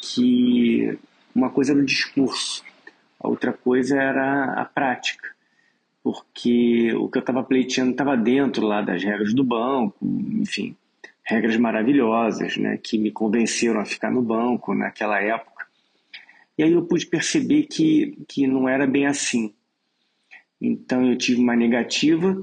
que 0.00 0.98
uma 1.34 1.50
coisa 1.50 1.72
era 1.72 1.80
o 1.80 1.84
discurso, 1.84 2.64
a 3.20 3.28
outra 3.28 3.52
coisa 3.52 3.96
era 4.00 4.54
a 4.54 4.64
prática 4.64 5.34
porque 6.04 6.92
o 6.94 7.08
que 7.08 7.16
eu 7.16 7.20
estava 7.20 7.42
pleiteando 7.42 7.92
estava 7.92 8.14
dentro 8.14 8.66
lá 8.66 8.82
das 8.82 9.02
regras 9.02 9.32
do 9.32 9.42
banco, 9.42 9.96
enfim, 10.02 10.76
regras 11.24 11.56
maravilhosas, 11.56 12.58
né, 12.58 12.76
que 12.76 12.98
me 12.98 13.10
convenceram 13.10 13.80
a 13.80 13.86
ficar 13.86 14.10
no 14.10 14.20
banco 14.20 14.74
naquela 14.74 15.18
época. 15.18 15.66
E 16.58 16.62
aí 16.62 16.72
eu 16.72 16.84
pude 16.84 17.06
perceber 17.06 17.62
que, 17.62 18.18
que 18.28 18.46
não 18.46 18.68
era 18.68 18.86
bem 18.86 19.06
assim. 19.06 19.54
Então 20.60 21.10
eu 21.10 21.16
tive 21.16 21.40
uma 21.40 21.56
negativa, 21.56 22.36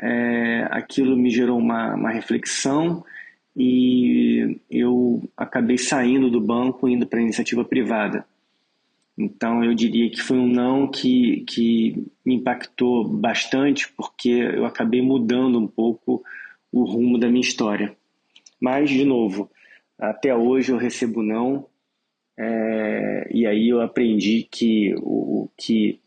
é, 0.00 0.66
aquilo 0.70 1.16
me 1.16 1.30
gerou 1.30 1.58
uma, 1.58 1.94
uma 1.94 2.10
reflexão 2.10 3.04
e 3.56 4.60
eu 4.70 5.28
acabei 5.36 5.76
saindo 5.76 6.30
do 6.30 6.40
banco 6.40 6.88
indo 6.88 7.06
para 7.06 7.18
a 7.18 7.22
iniciativa 7.22 7.64
privada. 7.64 8.24
Então 9.18 9.64
eu 9.64 9.74
diria 9.74 10.08
que 10.08 10.22
foi 10.22 10.38
um 10.38 10.46
não 10.46 10.88
que, 10.88 11.44
que 11.48 12.06
me 12.24 12.36
impactou 12.36 13.08
bastante, 13.08 13.92
porque 13.94 14.28
eu 14.28 14.64
acabei 14.64 15.02
mudando 15.02 15.58
um 15.58 15.66
pouco 15.66 16.22
o 16.70 16.84
rumo 16.84 17.18
da 17.18 17.28
minha 17.28 17.40
história. 17.40 17.96
Mas, 18.60 18.90
de 18.90 19.04
novo, 19.04 19.50
até 19.98 20.32
hoje 20.32 20.70
eu 20.70 20.76
recebo 20.76 21.20
não, 21.22 21.66
é, 22.38 23.28
e 23.32 23.44
aí 23.44 23.68
eu 23.68 23.80
aprendi 23.80 24.46
que 24.48 24.94
o, 24.98 25.48
que, 25.56 25.98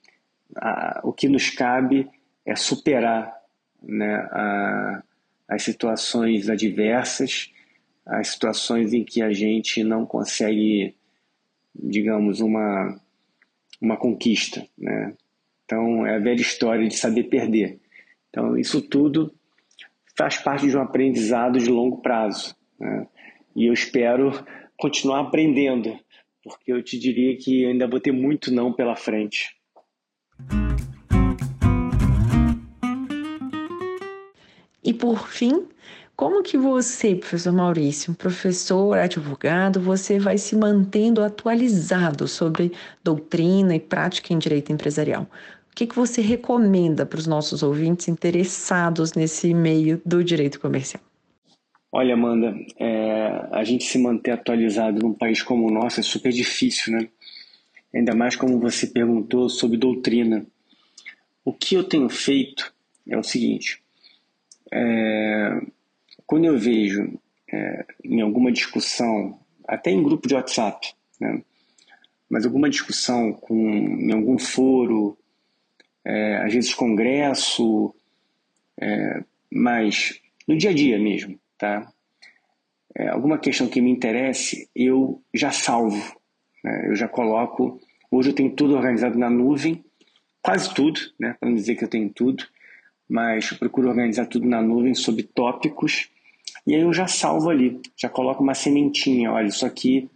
a, 0.56 1.02
o 1.04 1.12
que 1.12 1.28
nos 1.28 1.50
cabe 1.50 2.08
é 2.46 2.56
superar 2.56 3.41
né, 3.82 4.16
a, 4.32 5.04
as 5.48 5.64
situações 5.64 6.50
adversas, 6.50 7.52
as 8.06 8.30
situações 8.30 8.94
em 8.94 9.04
que 9.04 9.22
a 9.22 9.32
gente 9.32 9.84
não 9.84 10.06
consegue 10.06 10.96
digamos, 11.74 12.42
uma, 12.42 13.00
uma 13.82 13.98
conquista. 13.98 14.66
Né? 14.78 15.14
Então, 15.66 16.06
é 16.06 16.16
a 16.16 16.20
velha 16.20 16.42
história 16.42 16.88
de 16.88 16.96
saber 16.96 17.24
perder. 17.24 17.80
Então, 18.30 18.58
isso 18.58 18.82
tudo 18.82 19.34
faz 20.18 20.38
parte 20.38 20.68
de 20.68 20.78
um 20.78 20.82
aprendizado 20.82 21.60
de 21.60 21.70
longo 21.70 22.02
prazo. 22.02 22.56
Né? 22.80 23.08
E 23.56 23.66
eu 23.66 23.74
espero 23.74 24.32
continuar 24.78 25.22
aprendendo, 25.22 25.98
porque 26.44 26.72
eu 26.72 26.82
te 26.82 26.98
diria 26.98 27.38
que 27.38 27.66
ainda 27.66 27.88
vou 27.88 28.00
ter 28.00 28.12
muito 28.12 28.54
não 28.54 28.74
pela 28.74 28.96
frente. 28.96 29.56
E 34.84 34.94
por 34.94 35.28
fim, 35.28 35.68
como 36.16 36.44
que 36.44 36.58
você, 36.58 37.16
professor 37.16 37.52
Maurício, 37.52 38.14
professor, 38.14 38.98
advogado, 38.98 39.80
você 39.80 40.20
vai 40.20 40.38
se 40.38 40.56
mantendo 40.56 41.24
atualizado 41.24 42.28
sobre 42.28 42.72
doutrina 43.04 43.76
e 43.76 43.80
prática 43.80 44.34
em 44.34 44.38
direito 44.38 44.72
empresarial? 44.72 45.24
O 45.24 45.76
que, 45.76 45.88
que 45.88 45.96
você 45.96 46.22
recomenda 46.22 47.06
para 47.06 47.18
os 47.18 47.26
nossos 47.26 47.64
ouvintes 47.64 48.08
interessados 48.08 49.14
nesse 49.14 49.54
meio 49.54 50.02
do 50.06 50.24
direito 50.24 50.60
comercial? 50.60 51.02
Olha, 51.92 52.14
Amanda, 52.14 52.56
é, 52.78 53.48
a 53.52 53.64
gente 53.64 53.84
se 53.84 53.98
manter 53.98 54.32
atualizado 54.32 55.00
num 55.02 55.14
país 55.14 55.42
como 55.42 55.68
o 55.68 55.72
nosso 55.72 56.00
é 56.00 56.04
super 56.04 56.32
difícil, 56.32 56.94
né? 56.94 57.10
Ainda 57.94 58.16
mais 58.16 58.36
como 58.36 58.60
você 58.60 58.88
perguntou 58.88 59.50
sobre 59.50 59.78
doutrina. 59.78 60.46
O 61.44 61.52
que 61.52 61.76
eu 61.76 61.84
tenho 61.84 62.08
feito 62.10 62.74
é 63.10 63.18
o 63.18 63.24
seguinte: 63.24 63.81
é, 64.72 65.62
quando 66.26 66.46
eu 66.46 66.58
vejo 66.58 67.20
é, 67.52 67.86
em 68.04 68.22
alguma 68.22 68.52
discussão, 68.52 69.40
até 69.68 69.92
em 69.92 70.04
grupo 70.04 70.28
de 70.28 70.36
WhatsApp, 70.36 70.94
né, 71.20 71.44
mas 72.30 72.46
alguma 72.46 72.70
discussão 72.70 73.34
com, 73.34 73.56
em 73.56 74.12
algum 74.12 74.40
foro, 74.40 75.18
é, 76.06 76.38
às 76.38 76.54
vezes 76.54 76.74
congresso, 76.74 77.94
é, 78.80 79.24
mas 79.52 80.20
no 80.48 80.58
dia 80.58 80.70
a 80.70 80.74
dia 80.74 80.98
mesmo, 80.98 81.38
tá? 81.58 81.92
É, 82.96 83.10
alguma 83.10 83.38
questão 83.38 83.68
que 83.68 83.82
me 83.82 83.92
interesse, 83.92 84.70
eu 84.76 85.22
já 85.34 85.52
salvo, 85.52 86.20
né? 86.64 86.88
eu 86.88 86.96
já 86.96 87.08
coloco. 87.08 87.80
Hoje 88.10 88.30
eu 88.30 88.36
tenho 88.36 88.54
tudo 88.54 88.76
organizado 88.76 89.18
na 89.18 89.30
nuvem, 89.30 89.84
quase 90.42 90.74
tudo, 90.74 91.00
né? 91.20 91.36
para 91.40 91.50
não 91.50 91.56
dizer 91.56 91.76
que 91.76 91.84
eu 91.84 91.90
tenho 91.90 92.10
tudo, 92.10 92.46
mas 93.12 93.52
eu 93.52 93.58
procuro 93.58 93.90
organizar 93.90 94.26
tudo 94.26 94.48
na 94.48 94.62
nuvem 94.62 94.96
sob 94.96 95.22
tópicos 95.22 96.10
e 96.66 96.76
aí 96.76 96.82
eu 96.82 96.94
já 96.94 97.08
salvo 97.08 97.50
ali, 97.50 97.80
já 97.98 98.08
coloco 98.08 98.44
uma 98.44 98.54
sementinha. 98.54 99.32
Olha, 99.32 99.48
isso 99.48 99.66
aqui 99.66 100.10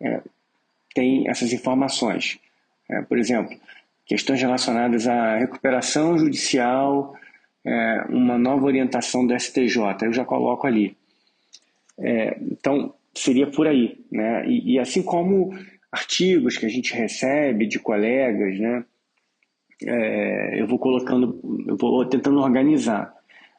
é, 0.00 0.20
tem 0.94 1.28
essas 1.28 1.52
informações. 1.52 2.38
É, 2.90 3.02
por 3.02 3.18
exemplo, 3.18 3.56
questões 4.06 4.40
relacionadas 4.40 5.06
à 5.06 5.38
recuperação 5.38 6.18
judicial, 6.18 7.14
é, 7.64 8.04
uma 8.08 8.38
nova 8.38 8.64
orientação 8.64 9.26
do 9.26 9.38
STJ, 9.38 9.78
eu 10.02 10.12
já 10.12 10.24
coloco 10.24 10.66
ali. 10.66 10.96
É, 11.98 12.38
então, 12.40 12.94
seria 13.14 13.46
por 13.46 13.66
aí. 13.66 13.98
Né? 14.10 14.46
E, 14.48 14.74
e, 14.74 14.78
assim 14.78 15.02
como 15.02 15.56
artigos 15.92 16.56
que 16.56 16.66
a 16.66 16.70
gente 16.70 16.94
recebe 16.94 17.66
de 17.66 17.78
colegas, 17.78 18.58
né? 18.58 18.84
É, 19.82 20.60
eu 20.60 20.66
vou 20.66 20.78
colocando, 20.78 21.40
eu 21.66 21.76
vou 21.76 22.04
tentando 22.06 22.40
organizar. 22.40 23.14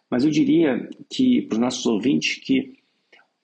Mas 0.10 0.24
eu 0.24 0.32
diria 0.32 0.90
que, 1.10 1.42
para 1.44 1.56
os 1.56 1.60
nossos 1.60 1.86
ouvintes, 1.86 2.36
que 2.44 2.76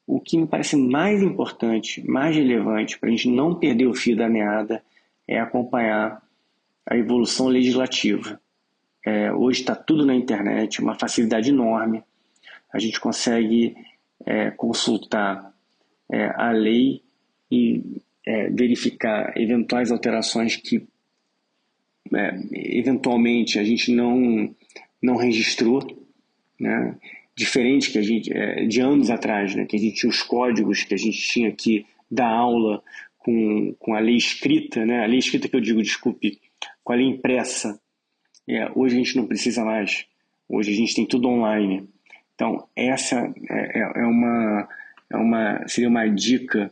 o 0.06 0.20
que 0.20 0.38
me 0.38 0.48
parece 0.48 0.76
mais 0.76 1.22
importante, 1.22 2.06
mais 2.08 2.36
relevante, 2.36 3.00
para 3.00 3.10
a 3.10 3.12
gente 3.12 3.30
não 3.30 3.56
perder 3.56 3.88
o 3.88 3.94
fio 3.94 4.16
da 4.16 4.30
meada, 4.30 4.84
é 5.28 5.40
acompanhar 5.40 6.22
a 6.86 6.98
evolução 6.98 7.48
legislativa. 7.48 8.40
É, 9.06 9.32
hoje 9.32 9.62
está 9.62 9.76
tudo 9.76 10.06
na 10.06 10.14
internet, 10.14 10.82
uma 10.82 10.96
facilidade 10.96 11.50
enorme. 11.50 12.04
A 12.74 12.80
gente 12.80 13.00
consegue 13.00 13.76
é, 14.26 14.52
consultar 14.52 15.54
é, 16.12 16.32
a 16.36 16.52
lei 16.52 17.02
e 17.50 18.02
é, 18.26 18.50
verificar 18.50 19.34
eventuais 19.38 19.92
alterações 19.92 20.56
que 20.56 20.86
é, 22.16 22.40
eventualmente 22.54 23.60
a 23.60 23.64
gente 23.64 23.92
não, 23.94 24.54
não 25.02 25.16
registrou 25.16 25.82
né? 26.62 26.96
Diferente 27.36 27.92
que 27.92 27.98
a 27.98 28.04
gente 28.04 28.32
é, 28.32 28.66
de 28.66 28.80
anos 28.82 29.10
atrás, 29.10 29.56
né? 29.56 29.66
Que 29.66 29.76
a 29.76 29.80
gente 29.80 29.96
tinha 29.96 30.10
os 30.10 30.22
códigos 30.22 30.84
que 30.84 30.94
a 30.94 30.98
gente 30.98 31.18
tinha 31.18 31.52
que 31.52 31.86
dar 32.10 32.30
aula 32.30 32.84
com, 33.18 33.74
com 33.80 33.96
a 33.96 34.00
lei 34.00 34.16
escrita, 34.16 34.86
né? 34.86 35.04
A 35.04 35.08
lei 35.08 35.18
escrita 35.18 35.48
que 35.48 35.56
eu 35.56 35.62
digo, 35.62 35.82
desculpe, 35.82 36.40
com 36.84 36.94
a 36.94 36.96
lei 36.96 37.08
impressa. 37.08 37.82
É, 38.48 38.70
hoje 38.76 38.96
a 38.96 38.98
gente 39.00 39.18
não 39.18 39.26
precisa 39.26 39.66
mais. 39.66 40.06
Hoje 40.48 40.72
a 40.72 40.76
gente 40.76 40.94
tem 40.94 41.06
tudo 41.06 41.30
online. 41.30 41.90
Então 42.36 42.68
essa 42.76 43.34
é, 43.50 43.80
é, 43.80 43.92
é 43.96 44.06
uma 44.06 44.70
é 45.10 45.18
uma 45.18 45.68
seria 45.68 45.90
uma 45.90 46.08
dica 46.08 46.72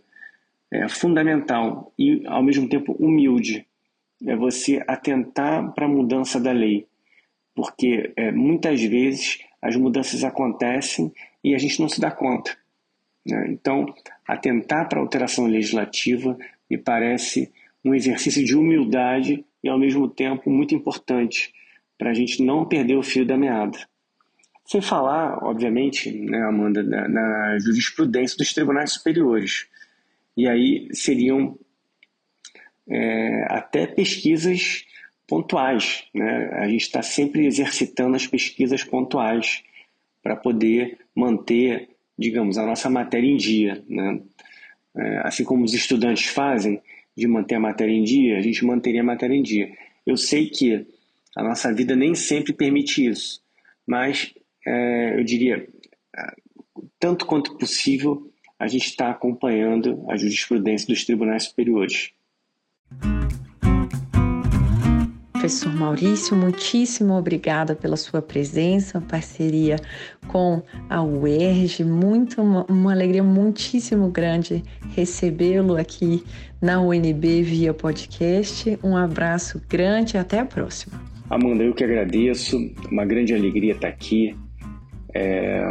é, 0.72 0.88
fundamental 0.88 1.92
e 1.98 2.22
ao 2.28 2.44
mesmo 2.44 2.70
tempo 2.70 2.94
humilde 3.00 3.66
é 4.26 4.36
você 4.36 4.84
atentar 4.88 5.74
para 5.74 5.86
a 5.86 5.90
mudança 5.90 6.40
da 6.40 6.52
lei, 6.52 6.88
porque 7.56 8.12
é, 8.16 8.32
muitas 8.32 8.82
vezes 8.82 9.40
as 9.62 9.76
mudanças 9.76 10.24
acontecem 10.24 11.12
e 11.44 11.56
a 11.56 11.58
gente 11.58 11.80
não 11.80 11.90
se 11.90 12.00
dá 12.00 12.12
conta. 12.12 12.56
Né? 13.26 13.48
Então, 13.50 13.86
atentar 14.28 14.88
para 14.88 15.00
a 15.00 15.02
alteração 15.02 15.46
legislativa 15.46 16.38
me 16.70 16.78
parece 16.78 17.52
um 17.84 17.94
exercício 17.94 18.44
de 18.44 18.56
humildade 18.56 19.46
e, 19.64 19.70
ao 19.70 19.80
mesmo 19.80 20.08
tempo, 20.08 20.50
muito 20.50 20.76
importante 20.76 21.54
para 21.98 22.12
a 22.12 22.14
gente 22.14 22.44
não 22.44 22.66
perder 22.66 22.96
o 22.96 23.04
fio 23.04 23.26
da 23.26 23.38
meada. 23.38 23.78
Sem 24.66 24.82
falar, 24.82 25.44
obviamente, 25.44 26.12
né, 26.12 26.44
Amanda, 26.44 26.84
na, 26.84 27.08
na 27.08 27.60
jurisprudência 27.60 28.38
dos 28.38 28.54
tribunais 28.54 28.94
superiores. 28.94 29.68
E 30.38 30.48
aí 30.48 30.88
seriam 30.94 31.58
é, 32.90 33.46
até 33.50 33.86
pesquisas 33.86 34.86
pontuais. 35.28 36.06
Né? 36.14 36.50
A 36.54 36.68
gente 36.68 36.82
está 36.82 37.02
sempre 37.02 37.46
exercitando 37.46 38.16
as 38.16 38.26
pesquisas 38.26 38.84
pontuais 38.84 39.64
para 40.24 40.36
poder 40.36 40.98
manter, 41.16 41.90
digamos, 42.18 42.58
a 42.58 42.66
nossa 42.66 42.90
matéria 42.90 43.28
em 43.28 43.38
dia. 43.38 43.84
Né? 43.88 44.22
É, 44.98 45.18
assim 45.24 45.44
como 45.44 45.64
os 45.64 45.74
estudantes 45.74 46.26
fazem, 46.26 46.82
de 47.16 47.28
manter 47.28 47.56
a 47.56 47.60
matéria 47.60 47.92
em 47.92 48.04
dia, 48.04 48.38
a 48.38 48.42
gente 48.42 48.64
manteria 48.66 49.02
a 49.02 49.04
matéria 49.04 49.36
em 49.36 49.44
dia. 49.44 49.72
Eu 50.06 50.16
sei 50.16 50.50
que 50.50 50.88
a 51.36 51.44
nossa 51.44 51.74
vida 51.74 51.96
nem 51.96 52.16
sempre 52.16 52.54
permite 52.54 53.06
isso, 53.06 53.42
mas 53.86 54.34
é, 54.66 55.20
eu 55.20 55.24
diria, 55.24 55.68
tanto 56.98 57.26
quanto 57.26 57.58
possível, 57.58 58.32
a 58.58 58.68
gente 58.68 58.88
está 58.88 59.10
acompanhando 59.10 60.06
a 60.10 60.18
jurisprudência 60.18 60.88
dos 60.88 61.06
tribunais 61.06 61.44
superiores. 61.44 62.12
Professor 65.50 65.74
Maurício, 65.74 66.36
muitíssimo 66.36 67.14
obrigada 67.14 67.74
pela 67.74 67.96
sua 67.96 68.22
presença, 68.22 69.00
parceria 69.00 69.78
com 70.28 70.62
a 70.90 71.02
UERJ. 71.02 71.86
Muito, 71.86 72.42
uma, 72.42 72.66
uma 72.66 72.92
alegria 72.92 73.24
muitíssimo 73.24 74.10
grande 74.10 74.64
recebê-lo 74.94 75.78
aqui 75.78 76.24
na 76.62 76.82
UNB 76.82 77.42
via 77.42 77.74
podcast. 77.74 78.78
Um 78.84 78.98
abraço 78.98 79.62
grande 79.70 80.18
e 80.18 80.20
até 80.20 80.40
a 80.40 80.46
próxima. 80.46 81.02
Amanda, 81.30 81.64
eu 81.64 81.74
que 81.74 81.86
agradeço. 81.86 82.58
Uma 82.92 83.06
grande 83.06 83.34
alegria 83.34 83.74
estar 83.74 83.88
aqui. 83.88 84.36
É, 85.14 85.64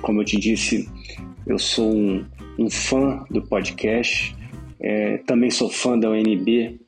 como 0.00 0.22
eu 0.22 0.24
te 0.24 0.38
disse, 0.38 0.88
eu 1.46 1.58
sou 1.58 1.94
um, 1.94 2.24
um 2.58 2.70
fã 2.70 3.22
do 3.30 3.42
podcast. 3.42 4.37
É, 4.80 5.18
também 5.18 5.50
sou 5.50 5.68
fã 5.68 5.98
da 5.98 6.10
UNB 6.10 6.78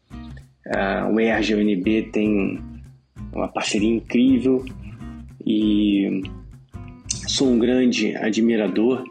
o 1.10 1.20
ERG 1.20 1.50
e 1.50 1.54
o 1.54 1.58
UNB 1.58 2.02
tem 2.12 2.60
uma 3.32 3.48
parceria 3.48 3.88
incrível 3.88 4.64
e 5.44 6.22
sou 7.26 7.48
um 7.48 7.58
grande 7.58 8.14
admirador 8.16 9.04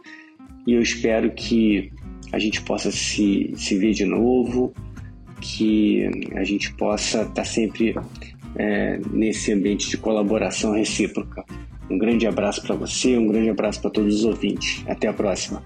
e 0.65 0.73
eu 0.73 0.81
espero 0.81 1.31
que 1.31 1.91
a 2.31 2.39
gente 2.39 2.61
possa 2.61 2.91
se, 2.91 3.51
se 3.55 3.77
ver 3.77 3.93
de 3.93 4.05
novo, 4.05 4.73
que 5.41 6.09
a 6.35 6.43
gente 6.43 6.73
possa 6.75 7.23
estar 7.23 7.45
sempre 7.45 7.95
é, 8.55 8.99
nesse 9.11 9.51
ambiente 9.51 9.89
de 9.89 9.97
colaboração 9.97 10.73
recíproca. 10.73 11.43
Um 11.89 11.97
grande 11.97 12.27
abraço 12.27 12.61
para 12.61 12.75
você, 12.75 13.17
um 13.17 13.27
grande 13.27 13.49
abraço 13.49 13.81
para 13.81 13.89
todos 13.89 14.17
os 14.17 14.25
ouvintes. 14.25 14.83
Até 14.87 15.07
a 15.07 15.13
próxima. 15.13 15.63